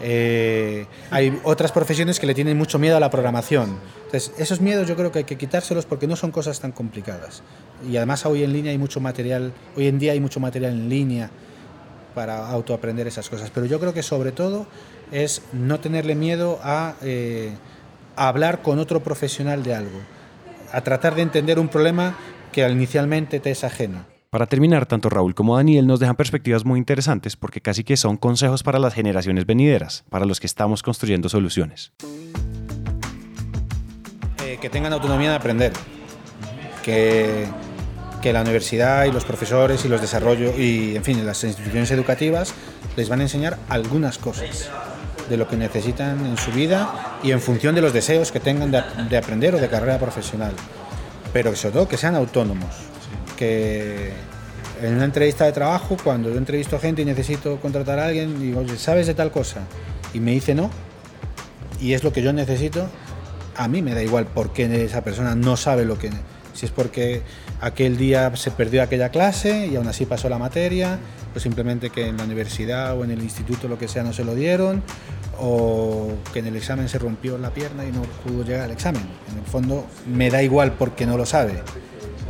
Eh, 0.00 0.86
hay 1.10 1.38
otras 1.42 1.72
profesiones 1.72 2.20
que 2.20 2.26
le 2.26 2.34
tienen 2.34 2.56
mucho 2.56 2.78
miedo 2.78 2.96
a 2.96 3.00
la 3.00 3.10
programación. 3.10 3.78
Entonces, 4.06 4.32
esos 4.38 4.60
miedos 4.60 4.86
yo 4.88 4.96
creo 4.96 5.10
que 5.10 5.20
hay 5.20 5.24
que 5.24 5.38
quitárselos 5.38 5.86
porque 5.86 6.06
no 6.06 6.16
son 6.16 6.30
cosas 6.30 6.60
tan 6.60 6.72
complicadas. 6.72 7.42
Y 7.88 7.96
además 7.96 8.24
hoy 8.26 8.42
en 8.42 8.52
línea 8.52 8.72
hay 8.72 8.78
mucho 8.78 9.00
material, 9.00 9.52
hoy 9.76 9.88
en 9.88 9.98
día 9.98 10.12
hay 10.12 10.20
mucho 10.20 10.40
material 10.40 10.72
en 10.72 10.88
línea 10.88 11.30
para 12.14 12.48
autoaprender 12.48 13.06
esas 13.06 13.28
cosas. 13.28 13.50
Pero 13.50 13.66
yo 13.66 13.78
creo 13.78 13.92
que 13.92 14.02
sobre 14.02 14.32
todo 14.32 14.66
es 15.12 15.42
no 15.52 15.80
tenerle 15.80 16.14
miedo 16.14 16.58
a 16.62 16.94
eh, 17.02 17.52
a 18.16 18.28
hablar 18.28 18.62
con 18.62 18.78
otro 18.78 19.00
profesional 19.00 19.62
de 19.62 19.74
algo, 19.74 20.00
a 20.72 20.80
tratar 20.80 21.14
de 21.14 21.22
entender 21.22 21.58
un 21.58 21.68
problema 21.68 22.16
que 22.52 22.68
inicialmente 22.68 23.40
te 23.40 23.50
es 23.50 23.64
ajeno. 23.64 24.04
Para 24.30 24.46
terminar, 24.46 24.86
tanto 24.86 25.08
Raúl 25.08 25.34
como 25.34 25.56
Daniel 25.56 25.86
nos 25.86 26.00
dejan 26.00 26.16
perspectivas 26.16 26.64
muy 26.64 26.78
interesantes 26.78 27.36
porque 27.36 27.60
casi 27.60 27.84
que 27.84 27.96
son 27.96 28.16
consejos 28.16 28.62
para 28.62 28.78
las 28.78 28.92
generaciones 28.92 29.46
venideras, 29.46 30.04
para 30.10 30.24
los 30.24 30.40
que 30.40 30.46
estamos 30.46 30.82
construyendo 30.82 31.28
soluciones. 31.28 31.92
Eh, 34.44 34.58
que 34.60 34.68
tengan 34.68 34.92
autonomía 34.92 35.30
de 35.30 35.36
aprender, 35.36 35.72
que, 36.84 37.46
que 38.20 38.32
la 38.32 38.42
universidad 38.42 39.04
y 39.04 39.12
los 39.12 39.24
profesores 39.24 39.84
y 39.84 39.88
los 39.88 40.00
desarrollos 40.00 40.58
y, 40.58 40.96
en 40.96 41.04
fin, 41.04 41.24
las 41.24 41.44
instituciones 41.44 41.90
educativas 41.90 42.52
les 42.96 43.08
van 43.08 43.20
a 43.20 43.22
enseñar 43.22 43.58
algunas 43.68 44.18
cosas 44.18 44.70
de 45.28 45.36
lo 45.36 45.48
que 45.48 45.56
necesitan 45.56 46.24
en 46.24 46.36
su 46.36 46.50
vida 46.52 47.18
y 47.22 47.32
en 47.32 47.40
función 47.40 47.74
de 47.74 47.80
los 47.80 47.92
deseos 47.92 48.32
que 48.32 48.40
tengan 48.40 48.70
de, 48.70 49.16
aprender 49.16 49.54
o 49.54 49.58
de 49.58 49.68
carrera 49.68 49.98
profesional. 49.98 50.52
Pero 51.32 51.54
sobre 51.56 51.72
todo 51.74 51.88
que 51.88 51.96
sean 51.96 52.14
autónomos. 52.14 52.74
Que 53.36 54.12
en 54.82 54.94
una 54.94 55.04
entrevista 55.04 55.44
de 55.44 55.52
trabajo, 55.52 55.96
cuando 56.02 56.30
yo 56.30 56.38
entrevisto 56.38 56.78
gente 56.78 57.02
y 57.02 57.04
necesito 57.04 57.58
contratar 57.60 57.98
a 57.98 58.06
alguien, 58.06 58.40
digo, 58.40 58.64
¿sabes 58.76 59.06
de 59.06 59.14
tal 59.14 59.30
cosa? 59.30 59.60
Y 60.14 60.20
me 60.20 60.32
dice 60.32 60.54
no, 60.54 60.70
y 61.80 61.92
es 61.92 62.04
lo 62.04 62.12
que 62.12 62.22
yo 62.22 62.32
necesito, 62.32 62.88
a 63.56 63.68
mí 63.68 63.82
me 63.82 63.94
da 63.94 64.02
igual 64.02 64.26
por 64.26 64.52
qué 64.52 64.84
esa 64.84 65.02
persona 65.02 65.34
no 65.34 65.56
sabe 65.56 65.84
lo 65.84 65.98
que... 65.98 66.10
Si 66.52 66.64
es 66.64 66.72
porque 66.72 67.22
aquel 67.60 67.98
día 67.98 68.34
se 68.34 68.50
perdió 68.50 68.82
aquella 68.82 69.10
clase 69.10 69.66
y 69.66 69.76
aún 69.76 69.88
así 69.88 70.06
pasó 70.06 70.30
la 70.30 70.38
materia, 70.38 70.98
pues 71.36 71.42
simplemente 71.42 71.90
que 71.90 72.06
en 72.06 72.16
la 72.16 72.24
universidad 72.24 72.96
o 72.96 73.04
en 73.04 73.10
el 73.10 73.22
instituto 73.22 73.68
lo 73.68 73.78
que 73.78 73.88
sea 73.88 74.02
no 74.02 74.14
se 74.14 74.24
lo 74.24 74.34
dieron, 74.34 74.82
o 75.38 76.14
que 76.32 76.38
en 76.38 76.46
el 76.46 76.56
examen 76.56 76.88
se 76.88 76.98
rompió 76.98 77.36
la 77.36 77.50
pierna 77.50 77.84
y 77.84 77.92
no 77.92 78.00
pudo 78.24 78.42
llegar 78.42 78.62
al 78.62 78.70
examen. 78.70 79.02
En 79.30 79.38
el 79.40 79.44
fondo 79.44 79.84
me 80.10 80.30
da 80.30 80.42
igual 80.42 80.72
porque 80.78 81.04
no 81.04 81.18
lo 81.18 81.26
sabe. 81.26 81.62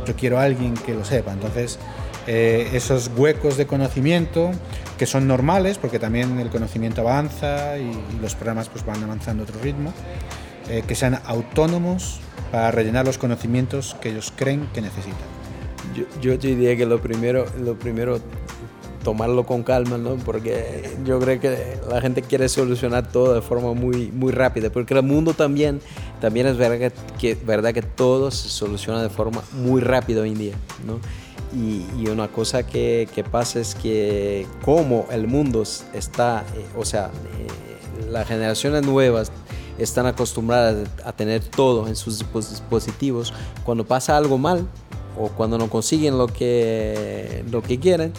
Yo 0.05 0.13
quiero 0.17 0.39
a 0.39 0.43
alguien 0.43 0.73
que 0.73 0.93
lo 0.93 1.05
sepa. 1.05 1.31
Entonces, 1.31 1.79
eh, 2.27 2.69
esos 2.73 3.09
huecos 3.15 3.55
de 3.55 3.65
conocimiento 3.65 4.51
que 4.97 5.05
son 5.05 5.25
normales, 5.25 5.77
porque 5.77 5.99
también 5.99 6.37
el 6.41 6.49
conocimiento 6.49 6.99
avanza 6.99 7.77
y, 7.77 7.89
los 8.21 8.35
programas 8.35 8.67
pues, 8.67 8.85
van 8.85 9.01
avanzando 9.01 9.43
a 9.43 9.45
otro 9.45 9.61
ritmo, 9.61 9.93
eh, 10.67 10.83
que 10.85 10.95
sean 10.95 11.21
autónomos 11.23 12.19
para 12.51 12.71
rellenar 12.71 13.05
los 13.05 13.17
conocimientos 13.17 13.95
que 14.01 14.09
ellos 14.09 14.33
creen 14.35 14.67
que 14.73 14.81
necesitan. 14.81 15.37
Yo, 15.95 16.03
yo 16.19 16.37
diría 16.37 16.75
que 16.75 16.85
lo 16.85 17.01
primero, 17.01 17.45
lo 17.57 17.79
primero 17.79 18.19
tomarlo 19.07 19.45
con 19.45 19.63
calma, 19.63 19.97
¿no? 19.97 20.17
Porque 20.17 20.97
yo 21.05 21.17
creo 21.21 21.39
que 21.39 21.79
la 21.89 22.01
gente 22.01 22.21
quiere 22.21 22.49
solucionar 22.49 23.09
todo 23.09 23.35
de 23.35 23.41
forma 23.41 23.73
muy, 23.73 24.11
muy 24.11 24.33
rápida, 24.33 24.69
porque 24.69 24.93
el 24.93 25.01
mundo 25.01 25.33
también, 25.33 25.79
también 26.19 26.45
es 26.45 26.57
verdad 26.57 26.91
que, 27.17 27.35
verdad 27.35 27.73
que 27.73 27.81
todo 27.81 28.31
se 28.31 28.49
soluciona 28.49 29.01
de 29.01 29.07
forma 29.07 29.41
muy 29.53 29.79
rápida 29.79 30.23
hoy 30.23 30.31
en 30.31 30.37
día, 30.37 30.55
¿no? 30.85 30.99
Y, 31.57 32.09
una 32.09 32.27
cosa 32.27 32.67
que, 32.67 33.07
que, 33.15 33.23
pasa 33.23 33.61
es 33.61 33.75
que 33.75 34.45
como 34.65 35.05
el 35.09 35.27
mundo 35.27 35.63
está, 35.93 36.43
eh, 36.57 36.65
o 36.77 36.83
sea, 36.83 37.05
eh, 37.05 38.09
las 38.11 38.27
generaciones 38.27 38.85
nuevas 38.85 39.31
están 39.77 40.05
acostumbradas 40.05 40.85
a 41.05 41.13
tener 41.13 41.45
todo 41.45 41.87
en 41.87 41.95
sus 41.95 42.19
dispositivos, 42.19 43.33
cuando 43.63 43.85
pasa 43.85 44.17
algo 44.17 44.37
mal 44.37 44.67
o 45.17 45.29
cuando 45.29 45.57
no 45.57 45.69
consiguen 45.69 46.17
lo 46.17 46.27
que, 46.27 47.45
lo 47.49 47.61
que 47.61 47.79
quieren, 47.79 48.11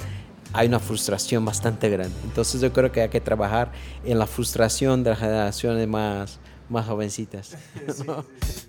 hay 0.52 0.68
una 0.68 0.80
frustración 0.80 1.44
bastante 1.44 1.88
grande. 1.88 2.16
Entonces 2.24 2.60
yo 2.60 2.72
creo 2.72 2.90
que 2.92 3.02
hay 3.02 3.08
que 3.08 3.20
trabajar 3.20 3.72
en 4.04 4.18
la 4.18 4.26
frustración 4.26 5.04
de 5.04 5.10
las 5.10 5.18
generaciones 5.18 5.88
más, 5.88 6.38
más 6.68 6.86
jovencitas. 6.86 7.56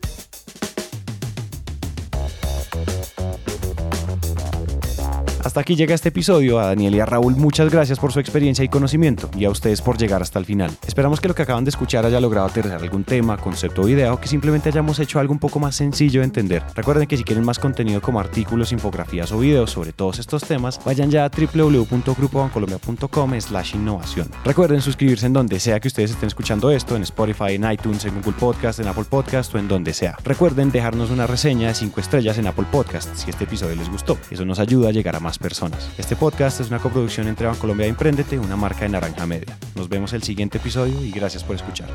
Hasta 5.49 5.62
aquí 5.62 5.75
llega 5.75 5.95
este 5.95 6.09
episodio. 6.09 6.59
A 6.59 6.67
Daniel 6.67 6.93
y 6.93 6.99
a 6.99 7.07
Raúl 7.07 7.35
muchas 7.35 7.71
gracias 7.71 7.97
por 7.97 8.13
su 8.13 8.19
experiencia 8.19 8.63
y 8.63 8.69
conocimiento 8.69 9.31
y 9.35 9.45
a 9.45 9.49
ustedes 9.49 9.81
por 9.81 9.97
llegar 9.97 10.21
hasta 10.21 10.38
el 10.38 10.45
final. 10.45 10.69
Esperamos 10.85 11.19
que 11.19 11.27
lo 11.27 11.33
que 11.33 11.41
acaban 11.41 11.65
de 11.65 11.69
escuchar 11.69 12.05
haya 12.05 12.21
logrado 12.21 12.45
aterrizar 12.45 12.79
algún 12.79 13.03
tema, 13.03 13.35
concepto 13.35 13.81
o 13.81 13.89
idea 13.89 14.13
o 14.13 14.19
que 14.19 14.27
simplemente 14.27 14.69
hayamos 14.69 14.99
hecho 14.99 15.19
algo 15.19 15.33
un 15.33 15.39
poco 15.39 15.59
más 15.59 15.75
sencillo 15.75 16.19
de 16.19 16.25
entender. 16.25 16.62
Recuerden 16.75 17.07
que 17.07 17.17
si 17.17 17.23
quieren 17.23 17.43
más 17.43 17.57
contenido 17.57 17.99
como 17.99 18.19
artículos, 18.19 18.71
infografías 18.71 19.31
o 19.31 19.39
videos 19.39 19.71
sobre 19.71 19.91
todos 19.91 20.19
estos 20.19 20.43
temas, 20.43 20.79
vayan 20.85 21.09
ya 21.09 21.25
a 21.25 21.29
www.grupobancolombia.com 21.29 23.41
slash 23.41 23.73
innovación. 23.73 24.29
Recuerden 24.45 24.83
suscribirse 24.83 25.25
en 25.25 25.33
donde 25.33 25.59
sea 25.59 25.79
que 25.79 25.88
ustedes 25.88 26.12
estén 26.12 26.27
escuchando 26.27 26.69
esto, 26.69 26.95
en 26.95 27.01
Spotify, 27.01 27.55
en 27.55 27.71
iTunes, 27.71 28.05
en 28.05 28.13
Google 28.21 28.38
Podcast, 28.39 28.81
en 28.81 28.88
Apple 28.88 29.05
Podcast 29.09 29.55
o 29.55 29.57
en 29.57 29.67
donde 29.67 29.95
sea. 29.95 30.15
Recuerden 30.23 30.71
dejarnos 30.71 31.09
una 31.09 31.25
reseña 31.25 31.69
de 31.69 31.73
5 31.73 32.01
estrellas 32.01 32.38
en 32.38 32.45
Apple 32.45 32.67
Podcast 32.71 33.15
si 33.15 33.31
este 33.31 33.45
episodio 33.45 33.75
les 33.75 33.89
gustó. 33.89 34.15
Eso 34.29 34.45
nos 34.45 34.59
ayuda 34.59 34.89
a 34.89 34.91
llegar 34.91 35.15
a 35.15 35.19
más 35.19 35.38
personas. 35.39 35.89
Este 35.97 36.15
podcast 36.15 36.60
es 36.62 36.67
una 36.67 36.80
coproducción 36.80 37.28
entre 37.28 37.47
Bancolombia 37.47 37.88
y 37.88 37.89
Emprendete, 37.89 38.38
una 38.38 38.56
marca 38.56 38.82
de 38.82 38.89
Naranja 38.89 39.25
Media. 39.25 39.58
Nos 39.75 39.89
vemos 39.89 40.13
el 40.13 40.23
siguiente 40.23 40.58
episodio 40.58 41.04
y 41.04 41.12
gracias 41.12 41.43
por 41.43 41.56
escuchar. 41.56 41.89